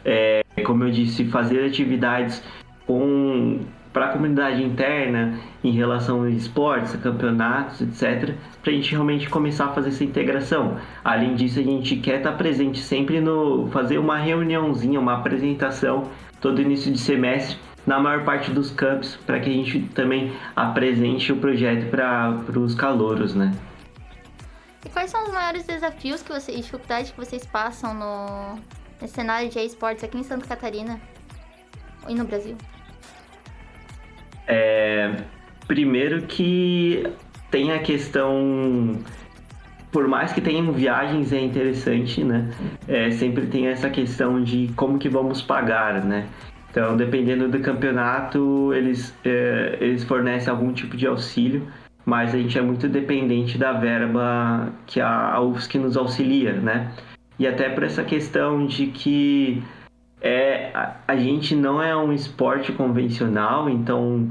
é, 0.06 0.42
como 0.64 0.86
eu 0.86 0.92
disse, 0.92 1.26
fazer 1.26 1.66
atividades 1.66 2.42
com 2.88 3.60
para 3.92 4.08
a 4.08 4.10
comunidade 4.10 4.62
interna 4.62 5.40
em 5.64 5.72
relação 5.72 6.24
a 6.24 6.30
esportes, 6.30 6.94
a 6.94 6.98
campeonatos, 6.98 7.80
etc., 7.80 8.36
para 8.62 8.74
a 8.74 8.76
gente 8.76 8.92
realmente 8.92 9.30
começar 9.30 9.68
a 9.68 9.70
fazer 9.70 9.88
essa 9.88 10.04
integração. 10.04 10.76
Além 11.02 11.34
disso, 11.34 11.62
a 11.62 11.64
gente 11.64 11.96
quer 11.96 12.18
estar 12.18 12.32
tá 12.32 12.38
presente 12.38 12.80
sempre 12.80 13.22
no 13.22 13.68
fazer 13.68 13.98
uma 13.98 14.18
reuniãozinha, 14.18 15.00
uma 15.00 15.14
apresentação 15.14 16.10
todo 16.42 16.62
início 16.62 16.92
de 16.92 17.00
semestre 17.00 17.58
na 17.86 18.00
maior 18.00 18.24
parte 18.24 18.52
dos 18.52 18.72
campos 18.72 19.16
para 19.26 19.40
que 19.40 19.50
a 19.50 19.54
gente 19.54 19.82
também 19.94 20.34
apresente 20.56 21.32
o 21.32 21.38
projeto 21.38 21.90
para 21.90 22.60
os 22.60 22.74
calouros, 22.76 23.36
né? 23.36 23.54
E 24.86 24.90
quais 24.90 25.10
são 25.10 25.24
os 25.24 25.34
maiores 25.34 25.66
desafios 25.66 26.22
que 26.22 26.32
você, 26.32 26.52
e 26.52 26.58
dificuldades 26.58 27.12
que 27.12 27.18
vocês 27.18 27.46
passam 27.46 27.94
no, 27.94 28.60
no 29.02 29.08
cenário 29.08 29.50
de 29.50 29.60
esportes 29.60 30.04
aqui 30.04 30.18
em 30.18 30.24
Santa 30.24 30.48
Catarina 30.48 31.00
e 32.08 32.14
no 32.14 32.26
Brasil? 32.26 32.56
É, 34.48 35.16
primeiro 35.68 36.24
que 36.28 37.04
tem 37.50 37.72
a 37.72 37.80
questão 37.80 39.00
por 39.92 40.10
mais 40.10 40.34
que 40.34 40.42
tenham 40.42 40.74
viagens 40.74 41.32
é 41.32 41.40
interessante, 41.40 42.22
né? 42.22 42.52
É, 42.86 43.12
sempre 43.12 43.48
tem 43.48 43.68
essa 43.68 43.90
questão 43.90 44.44
de 44.44 44.70
como 44.76 45.00
que 45.00 45.08
vamos 45.08 45.42
pagar, 45.42 46.04
né? 46.04 46.28
Então, 46.76 46.98
dependendo 46.98 47.48
do 47.48 47.58
campeonato, 47.62 48.74
eles, 48.74 49.18
é, 49.24 49.78
eles 49.80 50.04
fornecem 50.04 50.52
algum 50.52 50.74
tipo 50.74 50.98
de 50.98 51.08
auxílio, 51.08 51.66
mas 52.06 52.36
a 52.36 52.38
gente 52.38 52.60
é 52.60 52.62
muito 52.62 52.90
dependente 52.90 53.58
da 53.58 53.72
verba 53.72 54.74
que 54.86 55.00
a 55.00 55.40
UFSC 55.40 55.80
nos 55.80 55.96
auxilia, 55.96 56.52
né? 56.52 56.92
E 57.40 57.48
até 57.48 57.70
por 57.70 57.84
essa 57.84 58.04
questão 58.04 58.66
de 58.68 58.88
que 58.88 59.64
é, 60.20 60.72
a, 60.74 60.98
a 61.08 61.16
gente 61.16 61.56
não 61.56 61.82
é 61.82 61.96
um 61.96 62.12
esporte 62.12 62.74
convencional, 62.74 63.70
então 63.70 64.30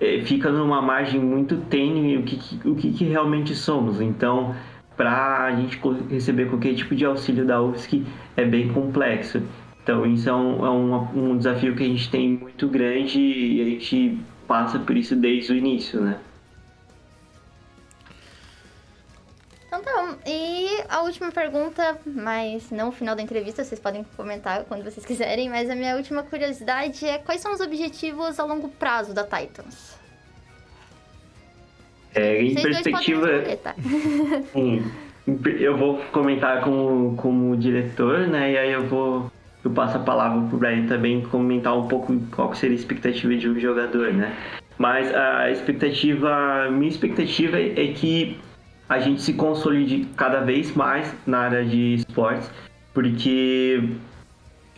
é, 0.00 0.22
fica 0.22 0.50
numa 0.50 0.80
margem 0.80 1.20
muito 1.20 1.58
tênue 1.68 2.16
o 2.16 2.22
que, 2.22 2.66
o 2.66 2.74
que, 2.74 2.92
que 2.94 3.04
realmente 3.04 3.54
somos. 3.54 4.00
Então, 4.00 4.54
para 4.96 5.44
a 5.44 5.54
gente 5.54 5.78
receber 6.08 6.48
qualquer 6.48 6.74
tipo 6.74 6.94
de 6.94 7.04
auxílio 7.04 7.44
da 7.44 7.60
UFSC 7.60 8.06
é 8.38 8.44
bem 8.46 8.68
complexo. 8.68 9.42
Então, 9.84 10.06
isso 10.06 10.30
é 10.30 10.34
um, 10.34 10.64
é 10.64 10.70
um, 10.70 11.32
um 11.32 11.36
desafio 11.36 11.76
que 11.76 11.82
a 11.82 11.86
gente 11.86 12.10
tem 12.10 12.30
muito 12.30 12.66
grande 12.66 13.20
e 13.20 13.60
a 13.60 13.64
gente 13.66 14.18
passa 14.48 14.78
por 14.78 14.96
isso 14.96 15.14
desde 15.14 15.52
o 15.52 15.56
início, 15.56 16.00
né? 16.00 16.18
Então 19.66 19.82
tá 19.82 19.92
bom. 19.92 20.16
E 20.26 20.82
a 20.88 21.02
última 21.02 21.30
pergunta, 21.30 21.98
mas 22.06 22.70
não 22.70 22.88
o 22.88 22.92
final 22.92 23.14
da 23.14 23.20
entrevista, 23.20 23.62
vocês 23.62 23.78
podem 23.78 24.06
comentar 24.16 24.64
quando 24.64 24.84
vocês 24.84 25.04
quiserem, 25.04 25.50
mas 25.50 25.68
a 25.68 25.74
minha 25.74 25.96
última 25.96 26.22
curiosidade 26.22 27.04
é 27.04 27.18
quais 27.18 27.42
são 27.42 27.52
os 27.52 27.60
objetivos 27.60 28.40
a 28.40 28.44
longo 28.44 28.70
prazo 28.70 29.12
da 29.12 29.22
Titans? 29.22 29.98
É, 32.14 32.40
em 32.40 32.54
vocês 32.54 32.62
perspectiva. 32.62 33.28
Tá? 33.62 33.74
eu 35.58 35.76
vou 35.76 35.98
comentar 36.12 36.62
como, 36.62 37.16
como 37.16 37.56
diretor, 37.56 38.28
né? 38.28 38.52
E 38.52 38.58
aí 38.58 38.72
eu 38.72 38.86
vou. 38.86 39.30
Eu 39.64 39.70
passo 39.70 39.96
a 39.96 40.00
palavra 40.00 40.46
pro 40.48 40.58
Brian 40.58 40.86
também 40.86 41.22
comentar 41.22 41.76
um 41.76 41.88
pouco 41.88 42.14
qual 42.30 42.54
seria 42.54 42.76
a 42.76 42.78
expectativa 42.78 43.34
de 43.34 43.48
um 43.48 43.58
jogador, 43.58 44.12
né? 44.12 44.36
Mas 44.76 45.14
a 45.14 45.50
expectativa, 45.50 46.68
minha 46.70 46.90
expectativa 46.90 47.58
é 47.58 47.92
que 47.94 48.38
a 48.88 48.98
gente 48.98 49.22
se 49.22 49.32
consolide 49.32 50.06
cada 50.16 50.40
vez 50.40 50.74
mais 50.74 51.14
na 51.26 51.38
área 51.38 51.64
de 51.64 51.94
esportes, 51.94 52.50
porque 52.92 53.88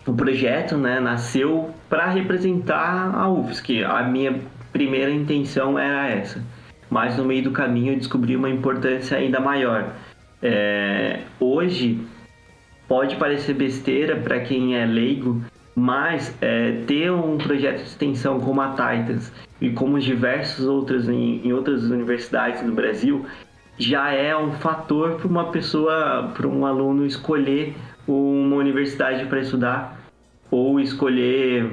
o 0.07 0.15
projeto 0.15 0.77
né, 0.77 1.01
nasceu 1.01 1.75
para 1.89 2.07
representar 2.07 3.13
a 3.15 3.29
UFSC. 3.29 3.83
A 3.83 4.05
minha 4.05 4.41
primeira 4.73 5.11
intenção 5.11 5.77
era 5.79 6.09
essa, 6.09 6.45
mas 6.89 7.17
no 7.17 7.25
meio 7.25 7.43
do 7.43 7.51
caminho 7.51 7.95
eu 7.95 7.99
descobri 7.99 8.37
uma 8.37 8.49
importância 8.49 9.17
ainda 9.19 9.41
maior. 9.41 9.93
É, 10.41 11.21
hoje 11.41 11.99
pode 12.89 13.17
parecer 13.17 13.55
besteira 13.55 14.17
para 14.17 14.41
quem 14.41 14.77
é 14.77 14.85
leigo, 14.87 15.43
mas 15.75 16.37
é, 16.41 16.83
ter 16.87 17.11
um 17.13 17.37
projeto 17.37 17.79
de 17.79 17.83
extensão 17.83 18.41
como 18.41 18.61
a 18.61 18.71
Titans 18.71 19.33
e 19.61 19.71
como 19.71 19.99
diversos 19.99 20.67
outros 20.67 21.09
em, 21.09 21.47
em 21.47 21.53
outras 21.53 21.85
universidades 21.85 22.63
no 22.63 22.73
Brasil 22.73 23.27
já 23.79 24.11
é 24.11 24.37
um 24.37 24.53
fator 24.53 25.17
para 25.17 25.29
uma 25.29 25.51
pessoa, 25.51 26.33
para 26.35 26.49
um 26.49 26.65
aluno 26.65 27.05
escolher 27.05 27.75
uma 28.09 28.57
universidade 28.57 29.27
para 29.27 29.41
estudar 29.41 30.01
ou 30.51 30.81
escolher 30.81 31.71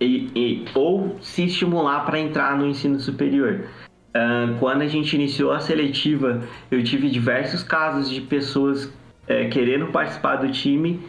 e, 0.00 0.30
e, 0.34 0.64
ou 0.74 1.18
se 1.20 1.44
estimular 1.44 2.04
para 2.06 2.18
entrar 2.18 2.56
no 2.56 2.66
ensino 2.66 2.98
superior. 2.98 3.66
Uh, 4.16 4.56
quando 4.60 4.82
a 4.82 4.86
gente 4.86 5.14
iniciou 5.14 5.52
a 5.52 5.58
seletiva, 5.58 6.42
eu 6.70 6.82
tive 6.84 7.10
diversos 7.10 7.62
casos 7.62 8.08
de 8.08 8.20
pessoas 8.20 8.92
uh, 9.28 9.50
querendo 9.50 9.86
participar 9.86 10.36
do 10.36 10.50
time 10.50 11.00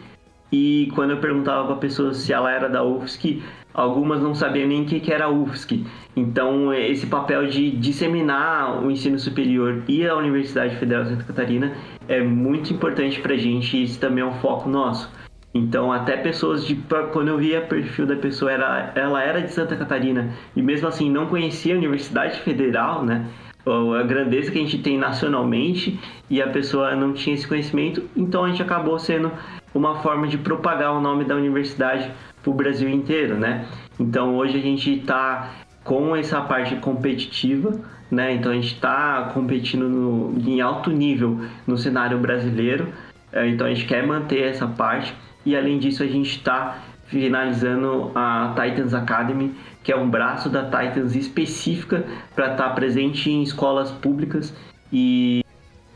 e 0.50 0.90
quando 0.94 1.10
eu 1.10 1.18
perguntava 1.18 1.64
para 1.64 1.74
a 1.74 1.78
pessoa 1.78 2.14
se 2.14 2.32
ela 2.32 2.50
era 2.50 2.68
da 2.68 2.82
UFSC, 2.84 3.42
algumas 3.74 4.22
não 4.22 4.34
sabiam 4.34 4.68
nem 4.68 4.82
o 4.82 4.86
que 4.86 5.12
era 5.12 5.26
a 5.26 5.28
UFSC. 5.28 5.84
Então, 6.14 6.72
esse 6.72 7.06
papel 7.06 7.46
de 7.46 7.70
disseminar 7.70 8.82
o 8.82 8.90
ensino 8.90 9.18
superior 9.18 9.82
e 9.88 10.06
a 10.06 10.14
Universidade 10.14 10.76
Federal 10.76 11.04
de 11.04 11.10
Santa 11.10 11.24
Catarina 11.24 11.72
é 12.08 12.22
muito 12.22 12.72
importante 12.72 13.20
para 13.20 13.34
a 13.34 13.36
gente 13.36 13.76
e 13.76 13.82
isso 13.82 13.98
também 13.98 14.22
é 14.22 14.26
um 14.26 14.34
foco 14.34 14.68
nosso. 14.68 15.10
Então, 15.52 15.90
até 15.90 16.16
pessoas 16.16 16.66
de. 16.66 16.76
Quando 17.12 17.28
eu 17.28 17.38
via 17.38 17.60
o 17.60 17.66
perfil 17.66 18.06
da 18.06 18.16
pessoa, 18.16 18.52
era, 18.52 18.92
ela 18.94 19.22
era 19.22 19.40
de 19.40 19.50
Santa 19.50 19.74
Catarina 19.74 20.30
e 20.54 20.62
mesmo 20.62 20.86
assim 20.86 21.10
não 21.10 21.26
conhecia 21.26 21.74
a 21.74 21.78
Universidade 21.78 22.40
Federal, 22.40 23.04
né? 23.04 23.26
A 23.66 24.02
grandeza 24.04 24.50
que 24.52 24.58
a 24.58 24.60
gente 24.60 24.78
tem 24.78 24.96
nacionalmente 24.96 25.98
e 26.30 26.40
a 26.40 26.46
pessoa 26.46 26.94
não 26.94 27.12
tinha 27.12 27.34
esse 27.34 27.48
conhecimento, 27.48 28.04
então 28.16 28.44
a 28.44 28.48
gente 28.48 28.62
acabou 28.62 28.96
sendo 28.96 29.32
uma 29.74 29.96
forma 29.96 30.28
de 30.28 30.38
propagar 30.38 30.92
o 30.94 31.00
nome 31.00 31.24
da 31.24 31.34
universidade 31.34 32.10
para 32.42 32.50
o 32.50 32.54
Brasil 32.54 32.88
inteiro, 32.88 33.36
né? 33.36 33.66
Então 33.98 34.36
hoje 34.36 34.56
a 34.56 34.60
gente 34.60 34.98
está 34.98 35.50
com 35.82 36.14
essa 36.14 36.40
parte 36.42 36.76
competitiva, 36.76 37.72
né? 38.08 38.34
Então 38.34 38.52
a 38.52 38.54
gente 38.54 38.74
está 38.74 39.30
competindo 39.34 39.88
no, 39.88 40.38
em 40.38 40.60
alto 40.60 40.90
nível 40.90 41.40
no 41.66 41.76
cenário 41.76 42.18
brasileiro, 42.18 42.88
é, 43.32 43.48
então 43.48 43.66
a 43.66 43.74
gente 43.74 43.86
quer 43.86 44.06
manter 44.06 44.42
essa 44.42 44.68
parte 44.68 45.12
e 45.44 45.56
além 45.56 45.78
disso 45.78 46.04
a 46.04 46.06
gente 46.06 46.30
está 46.30 46.78
finalizando 47.08 48.10
a 48.14 48.54
Titans 48.54 48.94
Academy, 48.94 49.54
que 49.82 49.92
é 49.92 49.96
um 49.96 50.08
braço 50.08 50.48
da 50.48 50.64
Titans 50.64 51.14
específica 51.14 52.04
para 52.34 52.52
estar 52.52 52.68
tá 52.68 52.74
presente 52.74 53.30
em 53.30 53.42
escolas 53.42 53.90
públicas 53.90 54.54
e 54.92 55.44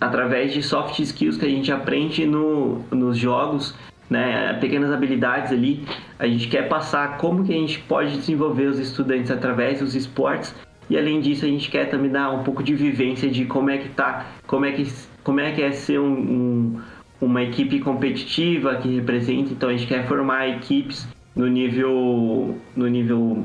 através 0.00 0.52
de 0.52 0.62
soft 0.62 0.98
skills 0.98 1.36
que 1.36 1.44
a 1.44 1.48
gente 1.48 1.70
aprende 1.70 2.24
no, 2.24 2.84
nos 2.90 3.18
jogos, 3.18 3.74
né, 4.08 4.54
pequenas 4.54 4.90
habilidades 4.90 5.52
ali, 5.52 5.84
a 6.18 6.26
gente 6.26 6.48
quer 6.48 6.68
passar 6.68 7.18
como 7.18 7.44
que 7.44 7.52
a 7.52 7.56
gente 7.56 7.78
pode 7.80 8.16
desenvolver 8.16 8.66
os 8.66 8.78
estudantes 8.78 9.30
através 9.30 9.80
dos 9.80 9.94
esportes. 9.94 10.54
E 10.88 10.98
além 10.98 11.20
disso 11.20 11.44
a 11.44 11.48
gente 11.48 11.70
quer 11.70 11.88
também 11.88 12.10
dar 12.10 12.30
um 12.32 12.42
pouco 12.42 12.62
de 12.62 12.74
vivência 12.74 13.30
de 13.30 13.44
como 13.44 13.70
é 13.70 13.78
que 13.78 13.90
tá, 13.90 14.26
como 14.46 14.64
é 14.64 14.72
que, 14.72 14.90
como 15.22 15.38
é, 15.38 15.52
que 15.52 15.62
é 15.62 15.70
ser 15.70 16.00
um, 16.00 16.12
um, 16.12 16.80
uma 17.20 17.42
equipe 17.42 17.80
competitiva 17.80 18.76
que 18.76 18.96
representa, 18.96 19.52
então 19.52 19.68
a 19.68 19.72
gente 19.72 19.86
quer 19.86 20.06
formar 20.06 20.48
equipes 20.48 21.06
no 21.34 21.46
nível 21.46 22.58
no 22.74 22.86
nível 22.86 23.44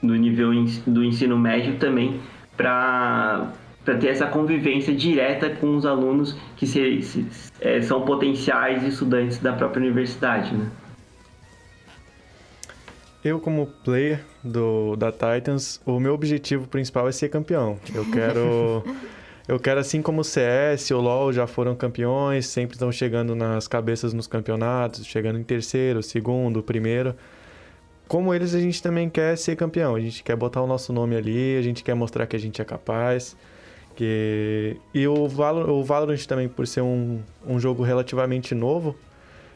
no 0.00 0.14
nível 0.14 0.50
do 0.86 1.04
ensino 1.04 1.38
médio 1.38 1.76
também 1.76 2.20
para 2.56 3.52
para 3.84 3.96
ter 3.96 4.08
essa 4.08 4.26
convivência 4.26 4.94
direta 4.94 5.48
com 5.48 5.74
os 5.74 5.86
alunos 5.86 6.36
que 6.58 6.66
se, 6.66 7.00
se, 7.00 7.26
é, 7.58 7.80
são 7.80 8.02
potenciais 8.02 8.82
estudantes 8.82 9.38
da 9.38 9.54
própria 9.54 9.80
universidade, 9.82 10.54
né? 10.54 10.70
Eu, 13.24 13.40
como 13.40 13.66
player 13.66 14.20
do, 14.44 14.94
da 14.94 15.10
Titans, 15.10 15.80
o 15.86 15.98
meu 15.98 16.12
objetivo 16.12 16.68
principal 16.68 17.08
é 17.08 17.12
ser 17.12 17.30
campeão. 17.30 17.78
Eu 17.94 18.04
quero, 18.10 18.84
eu 19.48 19.58
quero 19.58 19.80
assim 19.80 20.02
como 20.02 20.20
o 20.20 20.24
CS, 20.24 20.90
o 20.90 21.00
LoL 21.00 21.32
já 21.32 21.46
foram 21.46 21.74
campeões, 21.74 22.46
sempre 22.46 22.76
estão 22.76 22.92
chegando 22.92 23.34
nas 23.34 23.66
cabeças 23.66 24.12
nos 24.12 24.26
campeonatos, 24.26 25.06
chegando 25.06 25.38
em 25.38 25.42
terceiro, 25.42 26.02
segundo, 26.02 26.62
primeiro. 26.62 27.16
Como 28.06 28.34
eles, 28.34 28.54
a 28.54 28.60
gente 28.60 28.82
também 28.82 29.08
quer 29.08 29.38
ser 29.38 29.56
campeão. 29.56 29.94
A 29.94 30.00
gente 30.00 30.22
quer 30.22 30.36
botar 30.36 30.60
o 30.60 30.66
nosso 30.66 30.92
nome 30.92 31.16
ali, 31.16 31.56
a 31.56 31.62
gente 31.62 31.82
quer 31.82 31.94
mostrar 31.94 32.26
que 32.26 32.36
a 32.36 32.38
gente 32.38 32.60
é 32.60 32.64
capaz. 32.64 33.34
Que... 33.96 34.76
E 34.94 35.08
o, 35.08 35.26
Valor, 35.26 35.68
o 35.70 35.82
Valorant 35.82 36.24
também, 36.26 36.46
por 36.46 36.66
ser 36.66 36.82
um, 36.82 37.20
um 37.46 37.58
jogo 37.58 37.82
relativamente 37.82 38.54
novo, 38.54 38.94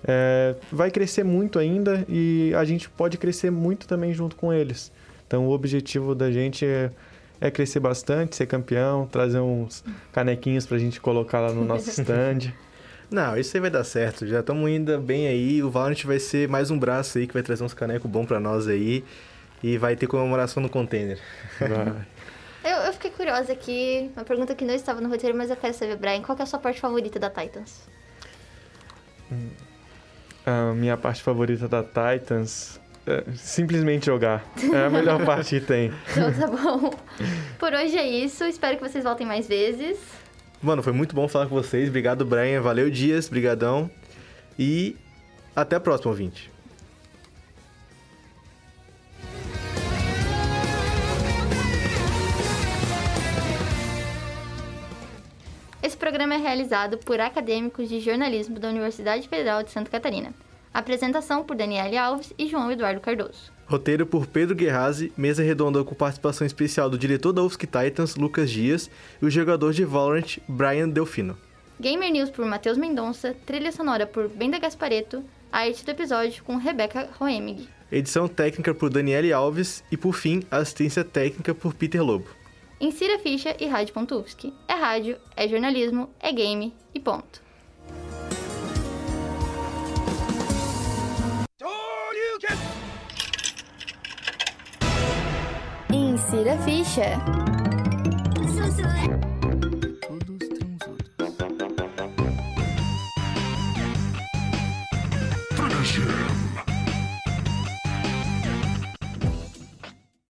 é, 0.05 0.57
vai 0.71 0.91
crescer 0.91 1.23
muito 1.23 1.59
ainda 1.59 2.05
e 2.09 2.53
a 2.57 2.65
gente 2.65 2.89
pode 2.89 3.19
crescer 3.19 3.51
muito 3.51 3.87
também 3.87 4.13
junto 4.13 4.37
com 4.37 4.53
eles. 4.53 4.91
Então 5.27 5.47
o 5.47 5.51
objetivo 5.53 6.15
da 6.15 6.31
gente 6.31 6.65
é, 6.67 6.91
é 7.43 7.51
crescer 7.51 7.81
bastante, 7.81 8.37
ser 8.37 8.47
campeão, 8.47 9.05
trazer 9.09 9.41
uns 9.41 9.83
canequinhos 10.13 10.65
pra 10.65 10.79
gente 10.79 11.01
colocar 11.01 11.41
lá 11.41 11.53
no 11.53 11.65
nosso 11.65 11.91
stand. 12.01 12.53
Não, 13.11 13.37
isso 13.37 13.57
aí 13.57 13.61
vai 13.61 13.69
dar 13.69 13.83
certo. 13.83 14.25
Já 14.29 14.41
estamos 14.41 14.71
indo 14.71 14.97
bem 15.01 15.27
aí. 15.27 15.61
O 15.61 15.69
Valorant 15.69 16.05
vai 16.05 16.21
ser 16.21 16.49
mais 16.49 16.71
um 16.71 16.79
braço 16.79 17.19
aí 17.19 17.27
que 17.27 17.35
vai 17.35 17.43
trazer 17.43 17.65
uns 17.65 17.75
canecos 17.75 18.09
bons 18.09 18.27
para 18.27 18.39
nós 18.39 18.69
aí. 18.69 19.05
E 19.61 19.77
vai 19.77 19.97
ter 19.97 20.07
comemoração 20.07 20.63
no 20.63 20.69
container. 20.69 21.19
Eu, 22.65 22.77
eu 22.77 22.93
fiquei 22.93 23.11
curiosa 23.11 23.53
aqui, 23.53 24.09
uma 24.15 24.25
pergunta 24.25 24.55
que 24.55 24.65
não 24.65 24.73
estava 24.73 25.01
no 25.01 25.09
roteiro, 25.09 25.37
mas 25.37 25.51
eu 25.51 25.57
quero 25.57 25.75
saber, 25.75 25.97
Brian, 25.97 26.23
qual 26.23 26.39
é 26.39 26.43
a 26.43 26.47
sua 26.47 26.61
parte 26.61 26.81
favorita 26.81 27.19
da 27.19 27.29
Titans? 27.29 27.89
A 30.47 30.73
minha 30.73 30.97
parte 30.97 31.25
favorita 31.25 31.67
da 31.67 31.83
Titans 31.83 32.81
é 33.07 33.25
simplesmente 33.35 34.07
jogar. 34.07 34.45
É 34.73 34.87
a 34.87 34.91
melhor 34.91 35.23
parte 35.27 35.59
que 35.59 35.67
tem. 35.67 35.93
Então 36.11 36.33
tá 36.33 36.47
bom. 36.47 36.91
Por 37.59 37.73
hoje 37.73 37.97
é 37.97 38.07
isso. 38.07 38.45
Espero 38.45 38.77
que 38.77 38.89
vocês 38.89 39.05
voltem 39.05 39.27
mais 39.27 39.49
vezes. 39.49 39.99
Mano, 40.63 40.83
foi 40.83 40.93
muito 40.93 41.15
bom 41.15 41.27
falar 41.27 41.47
com 41.47 41.55
vocês. 41.55 41.89
Obrigado, 41.89 42.25
Brian. 42.25 42.61
Valeu, 42.61 42.89
Dias. 42.89 43.29
Brigadão. 43.29 43.91
E 44.59 44.97
até 45.57 45.77
a 45.77 45.81
próxima, 45.81 46.11
ouvinte. 46.11 46.53
Esse 55.83 55.97
programa 55.97 56.35
é 56.35 56.37
realizado 56.37 56.97
por 56.99 57.19
acadêmicos 57.19 57.89
de 57.89 57.99
jornalismo 57.99 58.61
da 58.61 58.69
Universidade 58.69 59.29
Federal 59.29 59.65
de 59.65 59.73
Santa 59.73 59.91
Catarina. 59.91 60.33
Apresentação 60.73 61.45
por 61.45 61.57
Daniele 61.57 61.99
Alves 61.99 62.33
e 62.39 62.49
João 62.49 62.73
Eduardo 62.73 63.01
Cardoso. 63.01 63.53
Roteiro 63.67 64.07
por 64.07 64.27
Pedro 64.27 64.55
Guerrazi, 64.55 65.13
mesa 65.17 65.43
redonda 65.43 65.83
com 65.85 65.95
participação 65.95 66.47
especial 66.47 66.89
do 66.89 66.99
diretor 66.99 67.33
da 67.33 67.43
UFSC 67.43 67.67
Titans, 67.67 68.17
Lucas 68.17 68.51
Dias, 68.51 68.91
e 69.21 69.27
o 69.27 69.31
jogador 69.31 69.73
de 69.73 69.85
Valorant, 69.85 70.39
Brian 70.49 70.89
Delfino. 70.89 71.37
Gamer 71.79 72.11
News 72.11 72.31
por 72.31 72.47
Matheus 72.47 72.79
Mendonça, 72.79 73.35
trilha 73.45 73.73
sonora 73.73 74.07
por 74.07 74.29
Benda 74.29 74.59
Gaspareto, 74.59 75.23
a 75.51 75.61
arte 75.61 75.85
do 75.85 75.91
episódio 75.91 76.43
com 76.45 76.57
Rebeca 76.57 77.11
Roemig. 77.19 77.69
Edição 77.91 78.27
técnica 78.27 78.73
por 78.73 78.89
Daniele 78.89 79.33
Alves 79.33 79.85
e, 79.93 79.97
por 79.99 80.15
fim, 80.15 80.43
assistência 80.51 81.05
técnica 81.05 81.55
por 81.55 81.75
Peter 81.75 82.03
Lobo. 82.03 82.29
Insira 82.81 83.19
ficha 83.19 83.55
e 83.61 83.67
rádio.ufsc. 83.67 84.53
É 84.67 84.75
rádio, 84.75 85.19
é 85.37 85.47
jornalismo, 85.47 86.09
é 86.19 86.33
game 86.33 86.75
e 86.95 86.99
ponto. 86.99 87.42
Insira 96.23 96.57
ficha. 96.59 97.62